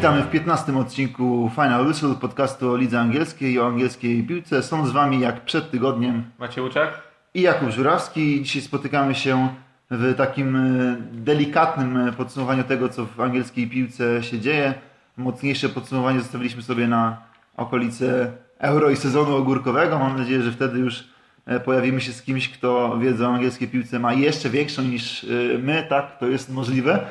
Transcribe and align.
witamy 0.00 0.22
w 0.22 0.30
15 0.30 0.78
odcinku 0.78 1.50
Final 1.54 1.86
Whistle, 1.86 2.14
podcastu 2.14 2.70
o 2.70 2.76
lidze 2.76 3.00
angielskiej 3.00 3.52
i 3.52 3.60
o 3.60 3.66
angielskiej 3.66 4.22
piłce. 4.22 4.62
Są 4.62 4.86
z 4.86 4.90
Wami 4.90 5.20
jak 5.20 5.44
przed 5.44 5.70
tygodniem 5.70 6.24
Macie 6.38 6.62
Łuczak 6.62 7.02
i 7.34 7.40
Jakub 7.40 7.70
Żurawski. 7.70 8.42
Dzisiaj 8.42 8.62
spotykamy 8.62 9.14
się 9.14 9.48
w 9.90 10.14
takim 10.16 10.56
e, 10.56 10.96
delikatnym 11.12 11.96
e, 11.96 12.12
podsumowaniu 12.12 12.64
tego, 12.64 12.88
co 12.88 13.06
w 13.06 13.20
angielskiej 13.20 13.68
piłce 13.68 14.22
się 14.22 14.38
dzieje. 14.38 14.74
Mocniejsze 15.16 15.68
podsumowanie 15.68 16.20
zostawiliśmy 16.20 16.62
sobie 16.62 16.88
na 16.88 17.22
okolice 17.56 18.32
Euro 18.58 18.90
i 18.90 18.96
sezonu 18.96 19.36
ogórkowego. 19.36 19.98
Mam 19.98 20.18
nadzieję, 20.18 20.42
że 20.42 20.52
wtedy 20.52 20.78
już 20.78 21.04
e, 21.46 21.60
pojawimy 21.60 22.00
się 22.00 22.12
z 22.12 22.22
kimś, 22.22 22.48
kto 22.48 22.98
wiedzę 22.98 23.28
o 23.28 23.34
angielskiej 23.34 23.68
piłce 23.68 23.98
ma 23.98 24.12
jeszcze 24.12 24.50
większą 24.50 24.82
niż 24.82 25.26
my, 25.62 25.86
tak, 25.88 26.18
to 26.18 26.26
jest 26.26 26.52
możliwe. 26.52 27.06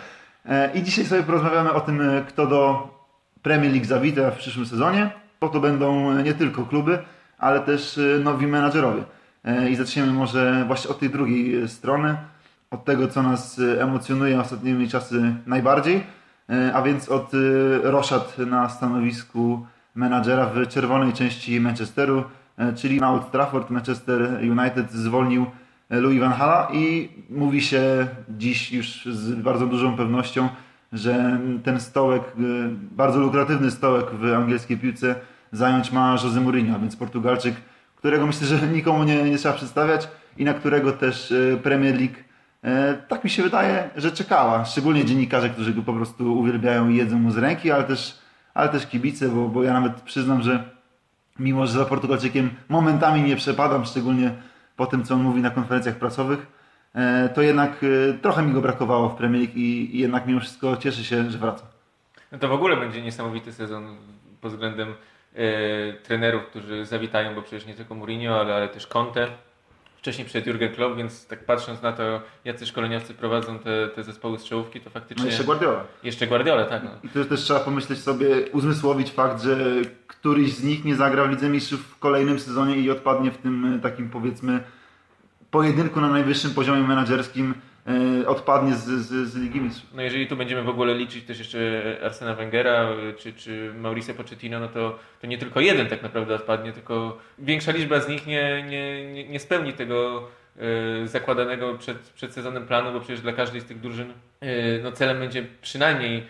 I 0.74 0.84
dzisiaj 0.84 1.06
sobie 1.06 1.24
porozmawiamy 1.24 1.74
o 1.74 1.82
tym, 1.82 2.02
kto 2.28 2.48
do 2.48 2.88
Premier 3.42 3.72
League 3.72 3.86
zawita 3.86 4.32
w 4.32 4.38
przyszłym 4.38 4.66
sezonie, 4.66 5.10
bo 5.42 5.50
to 5.50 5.60
będą 5.60 6.14
nie 6.22 6.34
tylko 6.34 6.66
kluby, 6.66 7.00
ale 7.38 7.60
też 7.60 8.00
nowi 8.24 8.48
menadżerowie. 8.48 9.04
I 9.70 9.76
zaczniemy 9.76 10.12
może 10.12 10.64
właśnie 10.68 10.92
od 10.92 11.00
tej 11.00 11.10
drugiej 11.10 11.70
strony 11.70 12.18
od 12.72 12.86
tego, 12.86 13.08
co 13.08 13.24
nas 13.24 13.60
e, 13.60 13.84
emocjonuje 13.84 14.40
ostatnimi 14.40 14.90
czasy 14.90 15.36
najbardziej, 15.46 16.04
e, 16.50 16.74
a 16.74 16.82
więc 16.82 17.10
od 17.10 17.34
e, 17.34 17.38
Roszad 17.92 18.38
na 18.38 18.70
stanowisku 18.70 19.66
menadżera 19.96 20.46
w 20.46 20.68
czerwonej 20.68 21.14
części 21.14 21.60
Manchesteru, 21.60 22.24
czyli 22.76 23.00
na 23.00 23.12
Old 23.12 23.32
Trafford 23.32 23.70
Manchester 23.70 24.40
United 24.42 24.92
zwolnił 24.92 25.46
Louis 25.90 26.20
van 26.20 26.32
Hala 26.32 26.68
i 26.74 27.10
mówi 27.30 27.62
się 27.62 28.08
dziś 28.30 28.72
już 28.72 29.06
z 29.06 29.36
bardzo 29.36 29.66
dużą 29.66 29.98
pewnością, 29.98 30.50
że 30.94 31.40
ten 31.64 31.80
stołek, 31.80 32.24
bardzo 32.92 33.20
lukratywny 33.20 33.72
stołek 33.72 34.06
w 34.12 34.34
angielskiej 34.34 34.78
piłce 34.78 35.16
zająć 35.52 35.92
ma 35.92 36.12
Jose 36.12 36.42
Mourinho, 36.42 36.80
więc 36.80 36.96
Portugalczyk, 36.96 37.56
którego 37.96 38.28
myślę, 38.28 38.48
że 38.48 38.68
nikomu 38.78 39.04
nie, 39.04 39.24
nie 39.24 39.38
trzeba 39.38 39.56
przedstawiać 39.56 40.08
i 40.38 40.46
na 40.46 40.54
którego 40.54 40.92
też 40.92 41.34
Premier 41.64 41.96
League 42.00 42.30
E, 42.64 42.94
tak 43.08 43.24
mi 43.24 43.30
się 43.30 43.44
wydaje, 43.44 43.90
że 43.96 44.12
czekała. 44.12 44.66
Szczególnie 44.66 45.06
dziennikarze, 45.06 45.50
którzy 45.50 45.74
go 45.74 45.82
po 45.82 45.94
prostu 45.94 46.40
uwielbiają 46.40 46.90
i 46.90 46.96
jedzą 46.96 47.20
mu 47.20 47.32
z 47.32 47.38
ręki, 47.38 47.72
ale 47.72 47.84
też, 47.84 48.20
ale 48.54 48.70
też 48.70 48.88
kibice, 48.88 49.30
bo, 49.30 49.48
bo 49.48 49.64
ja 49.64 49.74
nawet 49.74 50.02
przyznam, 50.02 50.42
że 50.42 50.64
mimo, 51.40 51.68
że 51.68 51.74
za 51.74 51.86
Portugalczykiem 51.86 52.50
momentami 52.70 53.22
nie 53.22 53.36
przepadam, 53.36 53.86
szczególnie 53.86 54.32
po 54.80 54.86
tym, 54.88 55.04
co 55.04 55.14
on 55.14 55.22
mówi 55.22 55.42
na 55.42 55.50
konferencjach 55.50 55.96
prasowych, 55.96 56.48
e, 56.96 57.30
to 57.30 57.42
jednak 57.42 57.72
e, 57.84 58.14
trochę 58.14 58.42
mi 58.42 58.54
go 58.54 58.62
brakowało 58.62 59.10
w 59.10 59.16
Premier 59.16 59.42
League 59.42 59.58
i, 59.60 60.00
jednak 60.00 60.28
mimo 60.28 60.40
wszystko 60.40 60.78
cieszę 60.78 61.04
się, 61.04 61.32
że 61.32 61.38
wraca. 61.38 61.66
No 62.32 62.40
to 62.40 62.48
w 62.48 62.52
ogóle 62.52 62.78
będzie 62.78 63.02
niesamowity 63.02 63.54
sezon 63.54 63.98
pod 64.42 64.52
względem 64.52 64.96
e, 65.36 65.94
trenerów, 65.94 66.46
którzy 66.46 66.86
zawitają, 66.86 67.36
bo 67.36 67.42
przecież 67.42 67.66
nie 67.66 67.74
tylko 67.74 67.96
Mourinho, 67.96 68.40
ale, 68.40 68.56
ale 68.56 68.68
też 68.68 68.88
Conte 68.88 69.28
wcześniej 70.00 70.28
przed 70.28 70.48
Jurgen 70.48 70.74
Klopp, 70.74 70.98
więc 70.98 71.28
tak 71.28 71.46
patrząc 71.46 71.82
na 71.82 71.92
to, 71.92 72.22
jacy 72.46 72.66
szkoleniowcy 72.66 73.14
prowadzą 73.14 73.60
te, 73.60 73.88
te 73.88 74.04
zespoły 74.04 74.40
strzałówki, 74.40 74.82
to 74.82 74.90
faktycznie... 74.90 75.24
No 75.24 75.30
jeszcze 75.30 75.44
Guardiola. 75.44 75.84
Jeszcze 76.04 76.28
Guardiola, 76.28 76.66
tak. 76.66 76.84
No. 76.84 76.90
I 77.04 77.10
tu 77.10 77.26
też 77.26 77.42
trzeba 77.42 77.60
pomyśleć 77.60 78.00
sobie, 78.00 78.28
uzmysłowić 78.52 79.12
fakt, 79.12 79.44
że 79.44 79.58
któryś 80.08 80.54
z 80.54 80.64
nich 80.64 80.86
nie 80.86 80.96
zagra 80.96 81.26
w 81.26 81.30
Lidze 81.30 81.50
Mistrzów 81.50 81.82
w 81.82 82.00
kolejnym 82.00 82.40
sezonie 82.40 82.76
i 82.76 82.92
odpadnie 82.92 83.32
w 83.32 83.38
tym 83.38 83.80
takim 83.84 84.10
powiedzmy 84.10 84.64
pojedynku 85.52 86.02
na 86.02 86.10
najwyższym 86.10 86.52
poziomie 86.52 86.82
menedżerskim 86.82 87.54
odpadnie 88.28 88.76
z, 88.76 88.86
z, 88.86 89.30
z 89.30 89.36
Ligi 89.36 89.62
Mistrzów. 89.62 89.94
No 89.94 90.02
jeżeli 90.02 90.28
tu 90.28 90.36
będziemy 90.36 90.64
w 90.64 90.70
ogóle 90.70 90.96
liczyć 90.96 91.26
też 91.26 91.40
jeszcze 91.40 91.98
Arsena 92.04 92.34
Wengera 92.34 92.90
czy, 93.18 93.34
czy 93.34 93.74
Mauricio 93.78 94.14
Pochettino, 94.14 94.60
no 94.60 94.68
to, 94.68 95.00
to 95.22 95.28
nie 95.28 95.38
tylko 95.38 95.60
jeden 95.60 95.88
tak 95.88 96.04
naprawdę 96.04 96.36
odpadnie, 96.36 96.74
tylko 96.74 97.18
większa 97.40 97.72
liczba 97.72 98.00
z 98.00 98.10
nich 98.10 98.28
nie, 98.28 98.64
nie, 98.64 99.14
nie, 99.14 99.30
nie 99.30 99.40
spełni 99.40 99.74
tego 99.74 100.28
e, 101.04 101.08
zakładanego 101.08 101.78
przed, 101.78 101.98
przed 101.98 102.34
sezonem 102.34 102.68
planu, 102.68 102.94
bo 102.94 103.00
przecież 103.00 103.22
dla 103.22 103.34
każdej 103.34 103.62
z 103.62 103.66
tych 103.66 103.80
drużyn 103.80 104.14
e, 104.42 104.80
no 104.84 104.92
celem 104.92 105.20
będzie 105.20 105.46
przynajmniej 105.62 106.24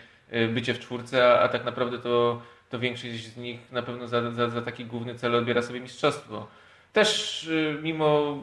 bycie 0.52 0.74
w 0.74 0.78
czwórce, 0.78 1.32
a, 1.32 1.40
a 1.40 1.48
tak 1.48 1.64
naprawdę 1.64 1.98
to, 1.98 2.42
to 2.70 2.78
większość 2.78 3.26
z 3.26 3.36
nich 3.36 3.72
na 3.72 3.82
pewno 3.82 4.08
za, 4.08 4.30
za, 4.30 4.48
za 4.48 4.62
taki 4.62 4.84
główny 4.84 5.14
cel 5.14 5.34
odbiera 5.34 5.62
sobie 5.62 5.80
mistrzostwo. 5.80 6.46
Też 6.92 7.50
mimo 7.82 8.38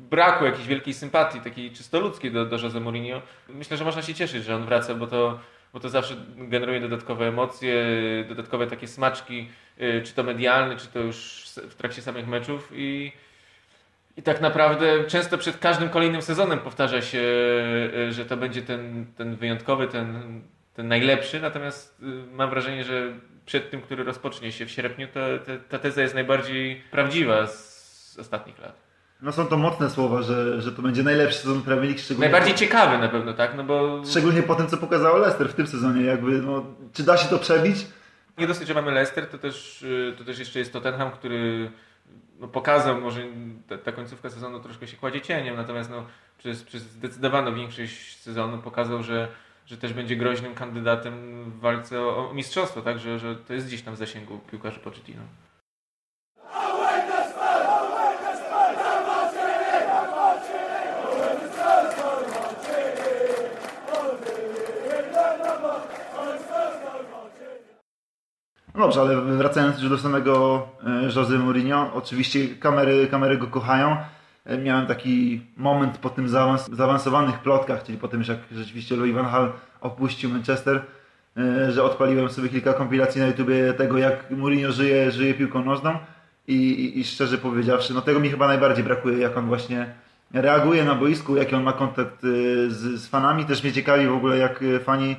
braku 0.00 0.44
jakiejś 0.44 0.66
wielkiej 0.66 0.94
sympatii, 0.94 1.40
takiej 1.40 1.70
czysto 1.70 2.00
ludzkiej 2.00 2.32
do, 2.32 2.46
do 2.46 2.58
Jose 2.58 2.80
Mourinho, 2.80 3.22
myślę, 3.48 3.76
że 3.76 3.84
można 3.84 4.02
się 4.02 4.14
cieszyć, 4.14 4.44
że 4.44 4.56
on 4.56 4.64
wraca, 4.64 4.94
bo 4.94 5.06
to, 5.06 5.40
bo 5.72 5.80
to 5.80 5.88
zawsze 5.88 6.16
generuje 6.36 6.80
dodatkowe 6.80 7.28
emocje, 7.28 7.74
dodatkowe 8.28 8.66
takie 8.66 8.88
smaczki, 8.88 9.48
y, 9.80 10.02
czy 10.04 10.14
to 10.14 10.22
medialne, 10.22 10.76
czy 10.76 10.86
to 10.86 10.98
już 10.98 11.44
w 11.56 11.74
trakcie 11.74 12.02
samych 12.02 12.28
meczów. 12.28 12.72
I, 12.74 13.12
i 14.16 14.22
tak 14.22 14.40
naprawdę 14.40 15.04
często 15.04 15.38
przed 15.38 15.58
każdym 15.58 15.88
kolejnym 15.88 16.22
sezonem 16.22 16.58
powtarza 16.58 17.02
się, 17.02 17.22
y, 18.08 18.12
że 18.12 18.24
to 18.24 18.36
będzie 18.36 18.62
ten, 18.62 19.06
ten 19.16 19.36
wyjątkowy, 19.36 19.88
ten, 19.88 20.40
ten 20.74 20.88
najlepszy, 20.88 21.40
natomiast 21.40 22.00
y, 22.02 22.04
mam 22.32 22.50
wrażenie, 22.50 22.84
że 22.84 23.12
przed 23.46 23.70
tym, 23.70 23.82
który 23.82 24.04
rozpocznie 24.04 24.52
się 24.52 24.66
w 24.66 24.70
sierpniu, 24.70 25.08
to, 25.14 25.20
to 25.46 25.52
ta 25.68 25.78
teza 25.78 26.02
jest 26.02 26.14
najbardziej 26.14 26.82
prawdziwa 26.90 27.46
z 27.46 28.16
ostatnich 28.18 28.58
lat. 28.58 28.89
No 29.22 29.32
są 29.32 29.46
to 29.46 29.56
mocne 29.56 29.90
słowa, 29.90 30.22
że, 30.22 30.62
że 30.62 30.72
to 30.72 30.82
będzie 30.82 31.02
najlepszy 31.02 31.38
sezon 31.38 31.62
Premier 31.62 31.84
League. 31.84 32.00
Szczególnie 32.00 32.30
Najbardziej 32.30 32.54
po... 32.54 32.60
ciekawy 32.60 32.98
na 32.98 33.08
pewno, 33.08 33.32
tak? 33.32 33.56
No 33.56 33.64
bo... 33.64 34.02
Szczególnie 34.06 34.42
po 34.42 34.54
tym, 34.54 34.66
co 34.66 34.76
pokazało 34.76 35.18
Leicester 35.18 35.48
w 35.48 35.54
tym 35.54 35.66
sezonie. 35.66 36.04
Jakby, 36.04 36.30
no, 36.30 36.64
czy 36.92 37.02
da 37.02 37.16
się 37.16 37.28
to 37.28 37.38
przebić? 37.38 37.86
Nie 38.38 38.46
dosyć, 38.46 38.68
że 38.68 38.74
mamy 38.74 38.90
Leicester, 38.90 39.26
to 39.26 39.38
też, 39.38 39.84
to 40.18 40.24
też 40.24 40.38
jeszcze 40.38 40.58
jest 40.58 40.72
Tottenham, 40.72 41.10
który 41.10 41.70
no, 42.40 42.48
pokazał, 42.48 43.00
może 43.00 43.20
ta, 43.68 43.78
ta, 43.78 43.92
końcówka 43.92 44.30
sezonu 44.30 44.60
troszkę 44.60 44.86
się 44.86 44.96
kładzie 44.96 45.20
cieniem, 45.20 45.56
natomiast 45.56 45.90
no, 45.90 46.04
przez, 46.38 46.62
przez 46.62 46.82
zdecydowaną 46.82 47.54
większość 47.54 48.16
sezonu 48.16 48.58
pokazał, 48.58 49.02
że, 49.02 49.28
że 49.66 49.76
też 49.76 49.92
będzie 49.92 50.16
groźnym 50.16 50.54
kandydatem 50.54 51.44
w 51.50 51.60
walce 51.60 52.00
o, 52.00 52.30
o 52.30 52.34
mistrzostwo, 52.34 52.82
tak? 52.82 52.98
Że, 52.98 53.18
że 53.18 53.36
to 53.36 53.54
jest 53.54 53.66
gdzieś 53.66 53.82
tam 53.82 53.94
w 53.94 53.98
zasięgu 53.98 54.38
piłkarzy 54.50 54.80
Pochettino. 54.80 55.22
No 68.74 68.80
dobrze, 68.80 69.00
ale 69.00 69.20
wracając 69.20 69.80
już 69.80 69.90
do 69.90 69.98
samego 69.98 70.66
e, 70.86 71.02
Jose 71.16 71.38
Mourinho, 71.38 71.90
oczywiście 71.94 72.48
kamery, 72.48 73.06
kamery 73.06 73.38
go 73.38 73.46
kochają. 73.46 73.96
E, 74.44 74.58
miałem 74.58 74.86
taki 74.86 75.42
moment 75.56 75.98
po 75.98 76.10
tym 76.10 76.28
zaawansowanych 76.72 77.38
plotkach, 77.38 77.82
czyli 77.82 77.98
po 77.98 78.08
tym, 78.08 78.22
jak 78.28 78.38
rzeczywiście 78.52 78.96
Louis 78.96 79.14
van 79.14 79.24
Gaal 79.24 79.52
opuścił 79.80 80.30
Manchester, 80.30 80.82
e, 81.36 81.72
że 81.72 81.84
odpaliłem 81.84 82.30
sobie 82.30 82.48
kilka 82.48 82.72
kompilacji 82.72 83.20
na 83.20 83.26
YouTubie 83.26 83.72
tego, 83.72 83.98
jak 83.98 84.30
Mourinho 84.30 84.72
żyje, 84.72 85.10
żyje 85.10 85.34
piłką 85.34 85.64
nożną 85.64 85.98
i, 86.48 86.54
i, 86.54 86.98
i 86.98 87.04
szczerze 87.04 87.38
powiedziawszy, 87.38 87.94
no 87.94 88.00
tego 88.00 88.20
mi 88.20 88.30
chyba 88.30 88.46
najbardziej 88.46 88.84
brakuje, 88.84 89.18
jak 89.18 89.36
on 89.36 89.46
właśnie 89.46 89.94
reaguje 90.32 90.84
na 90.84 90.94
boisku, 90.94 91.36
jaki 91.36 91.54
on 91.54 91.62
ma 91.62 91.72
kontakt 91.72 92.22
z, 92.68 93.00
z 93.00 93.08
fanami. 93.08 93.44
Też 93.44 93.62
mnie 93.62 93.72
ciekawi 93.72 94.06
w 94.06 94.12
ogóle, 94.12 94.38
jak 94.38 94.64
fani 94.84 95.16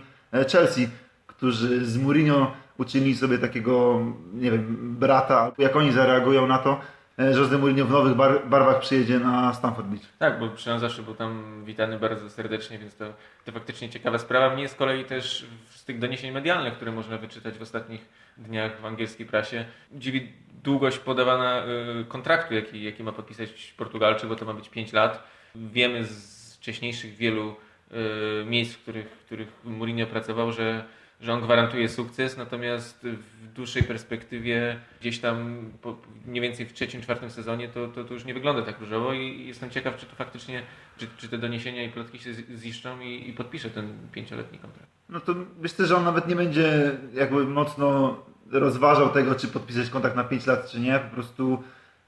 Chelsea, 0.52 0.90
którzy 1.28 1.86
z 1.86 1.98
Mourinho 1.98 2.52
uczynili 2.78 3.16
sobie 3.16 3.38
takiego, 3.38 4.02
nie 4.34 4.52
wiem, 4.52 4.96
brata, 5.00 5.52
jak 5.58 5.76
oni 5.76 5.92
zareagują 5.92 6.48
na 6.48 6.58
to, 6.58 6.80
e, 7.20 7.34
że 7.34 7.40
Jose 7.40 7.58
Mourinho 7.58 7.86
w 7.86 7.92
nowych 7.92 8.16
bar 8.16 8.48
barwach 8.48 8.80
przyjedzie 8.80 9.20
na 9.20 9.54
Stamford 9.54 9.88
Beach. 9.88 10.06
Tak, 10.20 10.40
bo 10.40 10.50
przynajmniej 10.50 10.90
zawsze 10.90 11.04
był 11.04 11.16
tam 11.16 11.62
witany 11.66 12.00
bardzo 12.00 12.30
serdecznie, 12.30 12.78
więc 12.78 12.96
to, 12.96 13.06
to 13.46 13.52
faktycznie 13.52 13.90
ciekawa 13.90 14.18
sprawa. 14.18 14.56
Mnie 14.56 14.70
z 14.70 14.76
kolei 14.76 15.06
też 15.06 15.46
z 15.70 15.86
tych 15.86 16.00
doniesień 16.00 16.32
medialnych, 16.32 16.74
które 16.74 16.92
można 16.92 17.18
wyczytać 17.18 17.58
w 17.58 17.62
ostatnich 17.62 18.06
dniach 18.38 18.82
w 18.82 18.86
angielskiej 18.86 19.26
prasie, 19.26 19.66
dziwi 19.92 20.34
długość 20.64 20.98
podawana 20.98 21.64
y, 22.02 22.06
kontraktu, 22.06 22.54
jaki, 22.54 22.84
jaki 22.84 23.04
ma 23.04 23.12
podpisać 23.12 23.74
Portugalczyk, 23.78 24.30
bo 24.30 24.36
to 24.36 24.46
ma 24.46 24.54
być 24.54 24.70
5 24.70 24.94
lat. 24.94 25.24
Wiemy 25.56 26.06
z 26.06 26.56
wcześniejszych 26.56 27.16
wielu 27.16 27.56
y, 27.92 28.46
miejsc, 28.46 28.74
w 28.74 28.82
których, 28.82 29.10
w 29.10 29.26
których 29.26 29.48
Mourinho 29.64 30.08
pracował, 30.08 30.52
że 30.52 30.84
że 31.22 31.34
on 31.34 31.42
gwarantuje 31.42 31.90
sukces, 31.90 32.38
natomiast 32.38 33.00
w 33.04 33.54
dłuższej 33.54 33.84
perspektywie, 33.84 34.80
gdzieś 35.02 35.20
tam 35.20 35.66
po, 35.82 35.98
mniej 36.26 36.42
więcej 36.42 36.66
w 36.66 36.74
trzecim, 36.74 37.02
czwartym 37.02 37.30
sezonie, 37.30 37.70
to, 37.70 37.88
to, 37.88 38.04
to 38.04 38.14
już 38.14 38.26
nie 38.26 38.34
wygląda 38.34 38.62
tak 38.62 38.80
różowo 38.80 39.14
i 39.14 39.48
jestem 39.48 39.70
ciekaw, 39.70 39.98
czy 39.98 40.06
to 40.06 40.16
faktycznie, 40.16 40.64
czy, 40.98 41.08
czy 41.18 41.30
te 41.30 41.38
doniesienia 41.38 41.84
i 41.84 41.90
plotki 41.90 42.20
się 42.20 42.34
ziszczą 42.34 43.00
i, 43.00 43.30
i 43.30 43.34
podpisze 43.34 43.70
ten 43.70 43.94
pięcioletni 44.12 44.60
kontrakt. 44.60 44.90
No 45.10 45.20
to 45.20 45.36
myślę, 45.62 45.86
że 45.86 45.98
on 45.98 46.04
nawet 46.04 46.28
nie 46.28 46.36
będzie 46.36 46.92
jakby 47.14 47.46
mocno 47.46 48.18
rozważał 48.52 49.10
tego, 49.10 49.36
czy 49.36 49.48
podpisać 49.48 49.90
kontrakt 49.90 50.16
na 50.16 50.24
5 50.24 50.46
lat, 50.46 50.72
czy 50.72 50.80
nie. 50.80 51.00
Po 51.00 51.16
prostu 51.16 51.64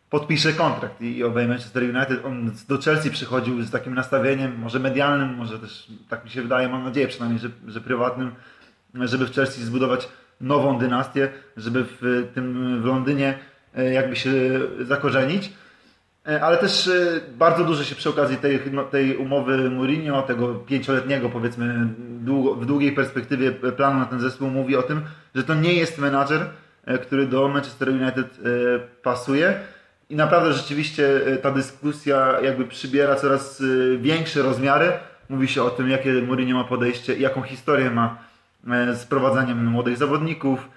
podpisze 0.09 0.53
kontrakt 0.53 1.01
i 1.01 1.23
obejmie 1.23 1.49
Manchester 1.49 1.83
United. 1.83 2.25
On 2.25 2.51
do 2.67 2.77
Chelsea 2.77 3.09
przychodził 3.09 3.61
z 3.61 3.71
takim 3.71 3.95
nastawieniem, 3.95 4.59
może 4.59 4.79
medialnym, 4.79 5.35
może 5.35 5.59
też, 5.59 5.87
tak 6.09 6.23
mi 6.23 6.29
się 6.29 6.41
wydaje, 6.41 6.69
mam 6.69 6.83
nadzieję 6.83 7.07
przynajmniej, 7.07 7.39
że, 7.39 7.49
że 7.67 7.81
prywatnym, 7.81 8.31
żeby 8.95 9.25
w 9.25 9.35
Chelsea 9.35 9.63
zbudować 9.63 10.09
nową 10.41 10.79
dynastię, 10.79 11.29
żeby 11.57 11.85
w 12.01 12.27
tym 12.33 12.81
w 12.81 12.85
Londynie 12.85 13.37
jakby 13.91 14.15
się 14.15 14.31
zakorzenić. 14.81 15.53
Ale 16.41 16.57
też 16.57 16.89
bardzo 17.35 17.63
dużo 17.63 17.83
się 17.83 17.95
przy 17.95 18.09
okazji 18.09 18.37
tej, 18.37 18.59
no, 18.71 18.83
tej 18.83 19.17
umowy 19.17 19.69
Mourinho, 19.69 20.21
tego 20.21 20.55
pięcioletniego 20.55 21.29
powiedzmy 21.29 21.87
długo, 21.97 22.55
w 22.55 22.65
długiej 22.65 22.91
perspektywie 22.91 23.51
planu 23.51 23.99
na 23.99 24.05
ten 24.05 24.19
zespół 24.19 24.49
mówi 24.49 24.75
o 24.75 24.83
tym, 24.83 25.01
że 25.35 25.43
to 25.43 25.53
nie 25.53 25.73
jest 25.73 25.97
menadżer, 25.97 26.49
który 27.01 27.27
do 27.27 27.47
Manchester 27.47 27.89
United 27.89 28.39
pasuje 29.03 29.59
i 30.13 30.15
naprawdę 30.15 30.53
rzeczywiście 30.53 31.27
e, 31.27 31.37
ta 31.37 31.51
dyskusja 31.51 32.41
jakby 32.41 32.65
przybiera 32.65 33.15
coraz 33.15 33.61
e, 33.61 33.97
większe 33.97 34.41
rozmiary. 34.41 34.91
Mówi 35.29 35.47
się 35.47 35.63
o 35.63 35.69
tym, 35.69 35.89
jakie 35.89 36.13
Mourinho 36.13 36.57
ma 36.57 36.63
podejście, 36.63 37.15
jaką 37.15 37.41
historię 37.41 37.91
ma 37.91 38.05
e, 38.05 38.32
z 38.93 39.05
prowadzaniem 39.05 39.65
młodych 39.65 39.97
zawodników, 39.97 40.69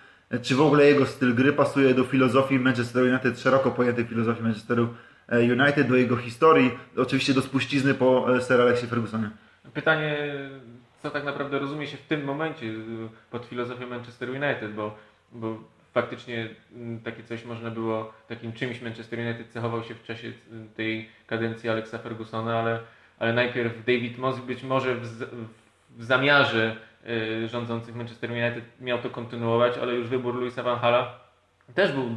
czy 0.42 0.54
w 0.54 0.60
ogóle 0.60 0.84
jego 0.84 1.06
styl 1.06 1.34
gry 1.34 1.52
pasuje 1.52 1.94
do 1.94 2.04
filozofii 2.04 2.58
Manchester 2.58 3.04
United, 3.04 3.40
szeroko 3.40 3.70
pojętej 3.70 4.04
filozofii 4.04 4.42
Manchesteru 4.42 4.88
United, 5.28 5.88
do 5.88 5.96
jego 5.96 6.16
historii, 6.16 6.70
oczywiście 6.96 7.34
do 7.34 7.42
spuścizny 7.42 7.94
po 7.94 8.26
Sir 8.48 8.60
Alexie 8.60 8.88
Fergusonie. 8.88 9.30
Pytanie, 9.74 10.16
co 11.02 11.10
tak 11.10 11.24
naprawdę 11.24 11.58
rozumie 11.58 11.86
się 11.86 11.96
w 11.96 12.02
tym 12.02 12.24
momencie 12.24 12.66
pod 13.30 13.46
filozofią 13.46 13.86
Manchester 13.86 14.30
United, 14.30 14.74
bo, 14.74 14.96
bo 15.32 15.58
faktycznie 15.94 16.48
takie 17.04 17.22
coś 17.22 17.44
można 17.44 17.70
było, 17.70 18.12
takim 18.28 18.52
czymś 18.52 18.82
Manchester 18.82 19.18
United 19.18 19.48
cechował 19.48 19.84
się 19.84 19.94
w 19.94 20.02
czasie 20.02 20.32
tej 20.76 21.08
kadencji 21.26 21.70
Alexa 21.70 21.98
Fergusona, 21.98 22.60
ale, 22.60 22.78
ale 23.18 23.32
najpierw 23.32 23.84
David 23.84 24.18
Moss 24.18 24.40
być 24.40 24.62
może 24.62 24.94
w, 24.94 25.06
w 25.96 26.04
zamiarze 26.04 26.76
rządzących 27.46 27.94
Manchester 27.94 28.30
United 28.30 28.64
miał 28.80 28.98
to 28.98 29.10
kontynuować, 29.10 29.78
ale 29.78 29.94
już 29.94 30.08
wybór 30.08 30.34
Luisa 30.34 30.62
Van 30.62 30.78
Hala 30.78 31.26
też 31.74 31.92
był 31.92 32.10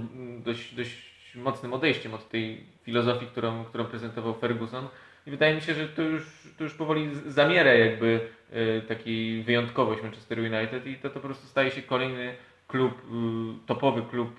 dość, 0.43 0.75
dość 0.75 1.35
mocnym 1.35 1.73
odejściem 1.73 2.13
od 2.13 2.29
tej 2.29 2.65
filozofii, 2.83 3.27
którą, 3.27 3.65
którą 3.65 3.85
prezentował 3.85 4.33
Ferguson. 4.33 4.87
I 5.27 5.31
wydaje 5.31 5.55
mi 5.55 5.61
się, 5.61 5.73
że 5.73 5.87
to 5.87 6.01
już, 6.01 6.47
to 6.57 6.63
już 6.63 6.73
powoli 6.73 7.09
zamiera 7.27 7.73
jakby 7.73 8.29
y, 8.53 8.81
takiej 8.87 9.43
wyjątkowość 9.43 10.03
Manchester 10.03 10.39
United 10.39 10.87
i 10.87 10.95
to, 10.95 11.09
to 11.09 11.19
po 11.19 11.19
prostu 11.19 11.47
staje 11.47 11.71
się 11.71 11.81
kolejny 11.81 12.35
klub, 12.67 12.93
y, 12.93 13.67
topowy 13.67 14.01
klub 14.01 14.29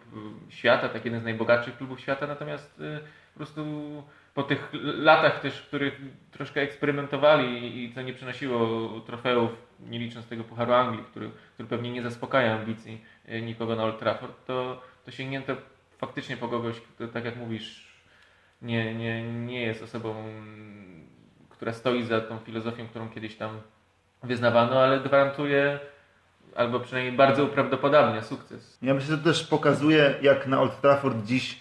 y, 0.50 0.52
świata, 0.52 0.88
tak 0.88 1.04
jeden 1.04 1.20
z 1.20 1.24
najbogatszych 1.24 1.76
klubów 1.76 2.00
świata, 2.00 2.26
natomiast 2.26 2.80
y, 2.80 3.00
po 3.34 3.36
prostu 3.36 3.62
po 4.34 4.42
tych 4.42 4.72
latach 4.82 5.40
też, 5.40 5.58
w 5.58 5.66
których 5.66 6.00
troszkę 6.30 6.60
eksperymentowali 6.60 7.84
i 7.84 7.94
co 7.94 8.02
nie 8.02 8.14
przynosiło 8.14 8.90
trofeów, 9.00 9.50
nie 9.80 9.98
licząc 9.98 10.26
tego 10.26 10.44
Pucharu 10.44 10.72
Anglii, 10.72 11.04
który, 11.04 11.30
który 11.54 11.68
pewnie 11.68 11.90
nie 11.90 12.02
zaspokaja 12.02 12.54
ambicji 12.54 13.04
nikogo 13.42 13.76
na 13.76 13.84
Old 13.84 13.98
Trafford, 13.98 14.46
to, 14.46 14.82
to 15.04 15.10
sięgnięto 15.10 15.56
faktycznie 15.98 16.36
po 16.36 16.48
kogoś, 16.48 16.80
kto, 16.80 17.08
tak 17.08 17.24
jak 17.24 17.36
mówisz, 17.36 17.90
nie, 18.62 18.94
nie, 18.94 19.32
nie 19.32 19.62
jest 19.62 19.82
osobą, 19.82 20.14
która 21.48 21.72
stoi 21.72 22.02
za 22.02 22.20
tą 22.20 22.38
filozofią, 22.38 22.88
którą 22.88 23.08
kiedyś 23.08 23.36
tam 23.36 23.60
wyznawano, 24.22 24.82
ale 24.82 25.00
gwarantuje 25.00 25.80
albo 26.56 26.80
przynajmniej 26.80 27.16
bardzo 27.16 27.44
uprawdopodobnia 27.44 28.22
sukces. 28.22 28.78
Ja 28.82 28.94
myślę, 28.94 29.16
że 29.16 29.18
to 29.18 29.24
też 29.24 29.46
pokazuje, 29.46 30.14
jak 30.22 30.46
na 30.46 30.60
Old 30.60 30.80
Trafford 30.80 31.24
dziś 31.24 31.52
e, 31.54 31.56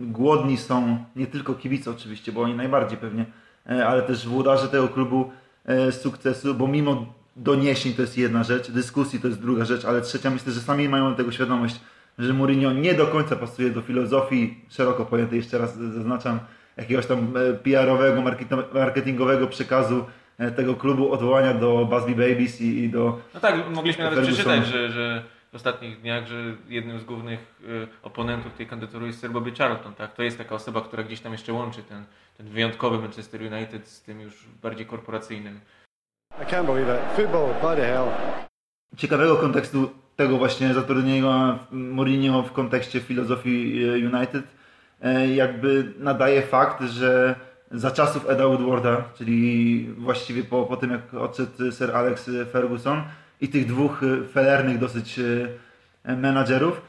głodni 0.00 0.56
są 0.56 1.04
nie 1.16 1.26
tylko 1.26 1.54
kibice 1.54 1.90
oczywiście, 1.90 2.32
bo 2.32 2.42
oni 2.42 2.54
najbardziej 2.54 2.98
pewnie, 2.98 3.26
e, 3.70 3.86
ale 3.86 4.02
też 4.02 4.28
włodarze 4.28 4.68
tego 4.68 4.88
klubu 4.88 5.30
e, 5.64 5.92
sukcesu, 5.92 6.54
bo 6.54 6.68
mimo 6.68 7.06
doniesień 7.36 7.94
to 7.94 8.02
jest 8.02 8.18
jedna 8.18 8.44
rzecz, 8.44 8.70
dyskusji 8.70 9.20
to 9.20 9.28
jest 9.28 9.40
druga 9.40 9.64
rzecz, 9.64 9.84
ale 9.84 10.00
trzecia 10.00 10.30
myślę, 10.30 10.52
że 10.52 10.60
sami 10.60 10.88
mają 10.88 11.14
tego 11.14 11.32
świadomość, 11.32 11.80
że 12.18 12.32
Mourinho 12.32 12.72
nie 12.72 12.94
do 12.94 13.06
końca 13.06 13.36
pasuje 13.36 13.70
do 13.70 13.80
filozofii 13.80 14.64
szeroko 14.68 15.06
pojętej, 15.06 15.36
jeszcze 15.36 15.58
raz 15.58 15.78
zaznaczam, 15.78 16.38
jakiegoś 16.76 17.06
tam 17.06 17.32
PR-owego, 17.62 18.22
marketingowego 18.72 19.46
przekazu 19.46 20.04
E, 20.38 20.50
tego 20.50 20.74
klubu 20.74 21.12
odwołania 21.12 21.54
do 21.54 21.86
Busby 21.90 22.14
Babies 22.14 22.60
i, 22.60 22.78
i 22.78 22.88
do. 22.88 23.20
No 23.34 23.40
tak, 23.40 23.70
mogliśmy 23.70 24.04
nawet 24.04 24.26
przeczytać, 24.26 24.66
że, 24.66 24.90
że 24.90 25.22
w 25.52 25.54
ostatnich 25.54 26.00
dniach, 26.00 26.26
że 26.26 26.56
jednym 26.68 27.00
z 27.00 27.04
głównych 27.04 27.60
y, 27.64 27.88
oponentów 28.02 28.54
tej 28.54 28.66
kandydatury 28.66 29.06
jest 29.06 29.20
Sir 29.20 29.30
Bobby 29.30 29.52
Charlton. 29.52 29.94
Tak? 29.94 30.14
To 30.14 30.22
jest 30.22 30.38
taka 30.38 30.54
osoba, 30.54 30.80
która 30.80 31.02
gdzieś 31.02 31.20
tam 31.20 31.32
jeszcze 31.32 31.52
łączy 31.52 31.82
ten, 31.82 32.04
ten 32.36 32.48
wyjątkowy 32.48 32.98
Manchester 32.98 33.40
United 33.52 33.88
z 33.88 34.02
tym 34.02 34.20
już 34.20 34.46
bardziej 34.62 34.86
korporacyjnym. 34.86 35.60
I 36.42 36.44
can't 36.44 36.66
believe 36.66 36.94
it. 36.94 37.16
Football, 37.16 37.54
bloody 37.60 37.82
hell. 37.82 38.06
Ciekawego 38.96 39.36
kontekstu 39.36 39.90
tego 40.16 40.38
właśnie 40.38 40.74
zatrudnienia 40.74 41.58
Mourinho 41.70 42.42
w 42.42 42.52
kontekście 42.52 43.00
filozofii 43.00 43.84
e, 43.84 44.16
United 44.16 44.44
jakby 45.34 45.92
nadaje 45.98 46.42
fakt, 46.42 46.82
że 46.82 47.34
za 47.70 47.90
czasów 47.90 48.30
Eda 48.30 48.46
Woodwarda, 48.46 49.04
czyli 49.18 49.88
właściwie 49.98 50.44
po, 50.44 50.62
po 50.62 50.76
tym 50.76 50.90
jak 50.90 51.14
odszedł 51.14 51.72
Sir 51.72 51.96
Alex 51.96 52.30
Ferguson 52.52 53.02
i 53.42 53.48
tych 53.48 53.66
dwóch 53.66 54.02
e, 54.02 54.28
felernych 54.28 54.78
dosyć 54.78 55.18
e, 56.04 56.16
menadżerów, 56.16 56.82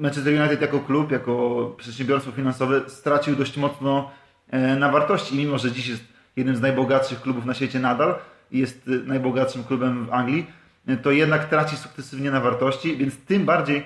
Manchester 0.00 0.40
United 0.40 0.60
jako 0.60 0.80
klub, 0.80 1.12
jako 1.12 1.74
przedsiębiorstwo 1.76 2.32
finansowe 2.32 2.80
stracił 2.86 3.36
dość 3.36 3.56
mocno 3.56 4.10
e, 4.50 4.76
na 4.76 4.88
wartości. 4.88 5.34
I 5.34 5.38
mimo, 5.38 5.58
że 5.58 5.72
dziś 5.72 5.88
jest 5.88 6.04
jednym 6.36 6.56
z 6.56 6.60
najbogatszych 6.60 7.20
klubów 7.20 7.44
na 7.44 7.54
świecie 7.54 7.80
nadal 7.80 8.14
i 8.50 8.58
jest 8.58 8.90
najbogatszym 9.06 9.64
klubem 9.64 10.06
w 10.06 10.12
Anglii, 10.12 10.46
to 11.02 11.10
jednak 11.10 11.48
traci 11.48 11.76
sukcesywnie 11.76 12.30
na 12.30 12.40
wartości, 12.40 12.96
więc 12.96 13.16
tym 13.16 13.44
bardziej 13.44 13.84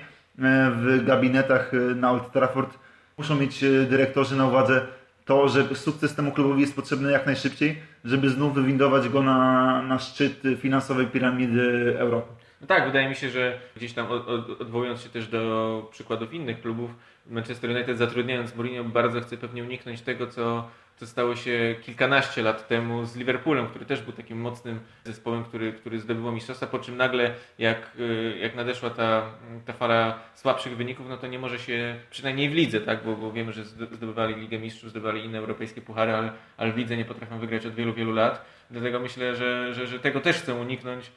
w 0.71 1.03
gabinetach 1.05 1.71
na 1.95 2.11
Old 2.11 2.31
Trafford 2.31 2.79
muszą 3.17 3.35
mieć 3.35 3.59
dyrektorzy 3.89 4.35
na 4.35 4.47
uwadze 4.47 4.81
to, 5.25 5.49
że 5.49 5.75
sukces 5.75 6.15
temu 6.15 6.31
klubowi 6.31 6.61
jest 6.61 6.75
potrzebny 6.75 7.11
jak 7.11 7.25
najszybciej, 7.25 7.81
żeby 8.03 8.29
znów 8.29 8.53
wywindować 8.53 9.09
go 9.09 9.23
na, 9.23 9.81
na 9.81 9.99
szczyt 9.99 10.43
finansowej 10.57 11.07
piramidy 11.07 11.95
Europy. 11.99 12.42
No 12.63 12.67
tak, 12.67 12.85
wydaje 12.85 13.09
mi 13.09 13.15
się, 13.15 13.29
że 13.29 13.59
gdzieś 13.75 13.93
tam 13.93 14.11
od, 14.11 14.27
od, 14.27 14.61
odwołując 14.61 15.01
się 15.01 15.09
też 15.09 15.27
do 15.27 15.87
przykładów 15.91 16.33
innych 16.33 16.61
klubów, 16.61 16.91
Manchester 17.27 17.69
United 17.69 17.97
zatrudniając 17.97 18.55
Mourinho 18.55 18.83
bardzo 18.83 19.21
chce 19.21 19.37
pewnie 19.37 19.63
uniknąć 19.63 20.01
tego, 20.01 20.27
co 20.27 20.69
co 20.95 21.07
stało 21.07 21.35
się 21.35 21.75
kilkanaście 21.81 22.41
lat 22.41 22.67
temu 22.67 23.05
z 23.05 23.15
Liverpoolem, 23.15 23.67
który 23.67 23.85
też 23.85 24.01
był 24.01 24.13
takim 24.13 24.41
mocnym 24.41 24.79
zespołem, 25.03 25.43
który, 25.43 25.73
który 25.73 25.99
zdobywał 25.99 26.31
mistrzostwa, 26.31 26.67
po 26.67 26.79
czym 26.79 26.97
nagle 26.97 27.33
jak, 27.59 27.91
y, 27.99 28.37
jak 28.41 28.55
nadeszła 28.55 28.89
ta, 28.89 29.31
ta 29.65 29.73
fala 29.73 30.19
słabszych 30.35 30.77
wyników, 30.77 31.05
no 31.09 31.17
to 31.17 31.27
nie 31.27 31.39
może 31.39 31.59
się, 31.59 31.95
przynajmniej 32.11 32.49
w 32.49 32.53
lidze, 32.53 32.81
tak, 32.81 33.03
bo, 33.03 33.15
bo 33.15 33.31
wiemy, 33.31 33.53
że 33.53 33.65
zdobywali 33.65 34.35
Ligę 34.35 34.59
Mistrzów, 34.59 34.89
zdobywali 34.89 35.25
inne 35.25 35.37
europejskie 35.37 35.81
puchary, 35.81 36.13
ale, 36.13 36.31
ale 36.57 36.71
w 36.71 36.77
lidze 36.77 36.97
nie 36.97 37.05
potrafią 37.05 37.39
wygrać 37.39 37.65
od 37.65 37.75
wielu, 37.75 37.93
wielu 37.93 38.11
lat. 38.11 38.45
Dlatego 38.71 38.99
myślę, 38.99 39.35
że, 39.35 39.73
że, 39.73 39.87
że 39.87 39.99
tego 39.99 40.21
też 40.21 40.37
chcą 40.37 40.61
uniknąć 40.61 41.11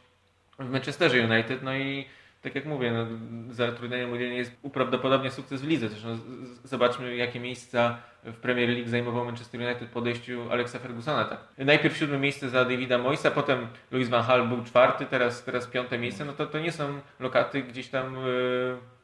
w 0.58 0.70
Manchesterze 0.70 1.24
United, 1.24 1.62
no 1.62 1.76
i 1.76 2.06
tak 2.42 2.54
jak 2.54 2.64
mówię, 2.64 2.92
no, 2.92 3.06
zatrudnienie 3.54 4.06
Mourinho 4.06 4.36
jest 4.36 4.56
uprawdopodobnie 4.62 5.30
sukces 5.30 5.62
w 5.62 5.68
lidze. 5.68 5.88
Zresztą 5.88 6.18
zobaczmy, 6.64 7.16
jakie 7.16 7.40
miejsca 7.40 7.98
w 8.24 8.36
Premier 8.36 8.68
League 8.68 8.88
zajmował 8.88 9.24
Manchester 9.24 9.60
United 9.60 9.88
po 9.88 9.98
odejściu 9.98 10.50
Alexa 10.50 10.78
Fergusona. 10.78 11.24
Tak. 11.24 11.38
Najpierw 11.58 11.96
siódme 11.96 12.18
miejsce 12.18 12.48
za 12.48 12.64
Davida 12.64 12.98
Moisa, 12.98 13.30
potem 13.30 13.66
Louis 13.90 14.08
van 14.08 14.22
Hal 14.22 14.48
był 14.48 14.64
czwarty, 14.64 15.06
teraz, 15.06 15.44
teraz 15.44 15.66
piąte 15.66 15.98
miejsce. 15.98 16.24
No 16.24 16.32
to, 16.32 16.46
to 16.46 16.58
nie 16.58 16.72
są 16.72 17.00
lokaty 17.20 17.62
gdzieś 17.62 17.88
tam 17.88 18.16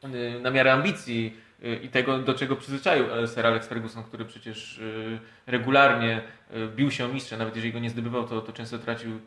yy, 0.03 0.39
na 0.41 0.51
miarę 0.51 0.73
ambicji 0.73 1.33
yy, 1.61 1.75
i 1.75 1.89
tego, 1.89 2.19
do 2.19 2.33
czego 2.33 2.55
przyzwyczaił 2.55 3.05
Sir 3.35 3.47
Alex 3.47 3.67
Ferguson, 3.67 4.03
który 4.03 4.25
przecież 4.25 4.81
regularnie 5.47 6.21
bił 6.75 6.91
się 6.91 7.05
o 7.05 7.07
mistrza. 7.07 7.37
Nawet 7.37 7.55
jeżeli 7.55 7.73
go 7.73 7.79
nie 7.79 7.89
zdobywał, 7.89 8.27
to, 8.27 8.41
to 8.41 8.53
często 8.53 8.79
tracił 8.79 9.19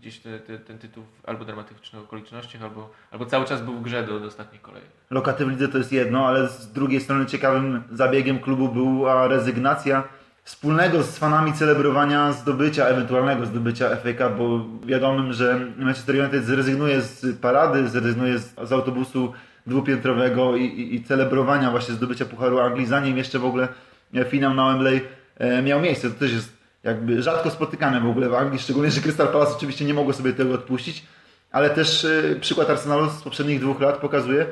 gdzieś 0.00 0.18
te, 0.18 0.38
te, 0.38 0.58
ten 0.58 0.78
tytuł 0.78 1.04
albo 1.26 1.44
dramatycznych 1.44 2.02
okolicznościach, 2.02 2.62
albo, 2.62 2.90
albo 3.10 3.26
cały 3.26 3.44
czas 3.44 3.62
był 3.62 3.74
w 3.74 3.82
grze 3.82 4.06
do, 4.06 4.20
do 4.20 4.26
ostatniej 4.26 4.60
kolei. 4.60 4.82
Lokaty 5.10 5.46
w 5.46 5.48
lidze 5.48 5.68
to 5.68 5.78
jest 5.78 5.92
jedno, 5.92 6.26
ale 6.26 6.48
z 6.48 6.72
drugiej 6.72 7.00
strony 7.00 7.26
ciekawym 7.26 7.82
zabiegiem 7.92 8.38
klubu 8.38 8.68
była 8.68 9.28
rezygnacja 9.28 10.08
wspólnego 10.48 11.02
z 11.02 11.18
fanami 11.18 11.52
celebrowania 11.52 12.32
zdobycia, 12.32 12.86
ewentualnego 12.86 13.46
zdobycia 13.46 13.96
FA 13.96 14.28
bo 14.30 14.66
wiadomym, 14.86 15.32
że 15.32 15.60
Manchester 15.76 16.16
United 16.16 16.44
zrezygnuje 16.44 17.02
z 17.02 17.40
parady, 17.40 17.88
zrezygnuje 17.88 18.38
z, 18.38 18.54
z 18.62 18.72
autobusu 18.72 19.32
dwupiętrowego 19.66 20.56
i, 20.56 20.64
i, 20.64 20.94
i, 20.94 21.04
celebrowania 21.04 21.70
właśnie 21.70 21.94
zdobycia 21.94 22.24
Pucharu 22.24 22.58
Anglii, 22.58 22.86
zanim 22.86 23.16
jeszcze 23.16 23.38
w 23.38 23.44
ogóle 23.44 23.68
finał 24.28 24.54
na 24.54 24.68
Wembley 24.68 25.00
e, 25.38 25.62
miał 25.62 25.80
miejsce. 25.80 26.10
To 26.10 26.18
też 26.18 26.32
jest 26.32 26.57
jakby 26.82 27.22
rzadko 27.22 27.50
spotykane 27.50 28.00
w 28.00 28.06
ogóle 28.06 28.28
w 28.28 28.34
Anglii, 28.34 28.58
szczególnie, 28.58 28.90
że 28.90 29.00
Crystal 29.00 29.28
Palace 29.28 29.56
oczywiście 29.56 29.84
nie 29.84 29.94
mogło 29.94 30.12
sobie 30.12 30.32
tego 30.32 30.54
odpuścić, 30.54 31.06
ale 31.52 31.70
też 31.70 32.04
y, 32.04 32.38
przykład 32.40 32.70
Arsenalu 32.70 33.10
z 33.10 33.22
poprzednich 33.22 33.60
dwóch 33.60 33.80
lat 33.80 33.98
pokazuje, 33.98 34.46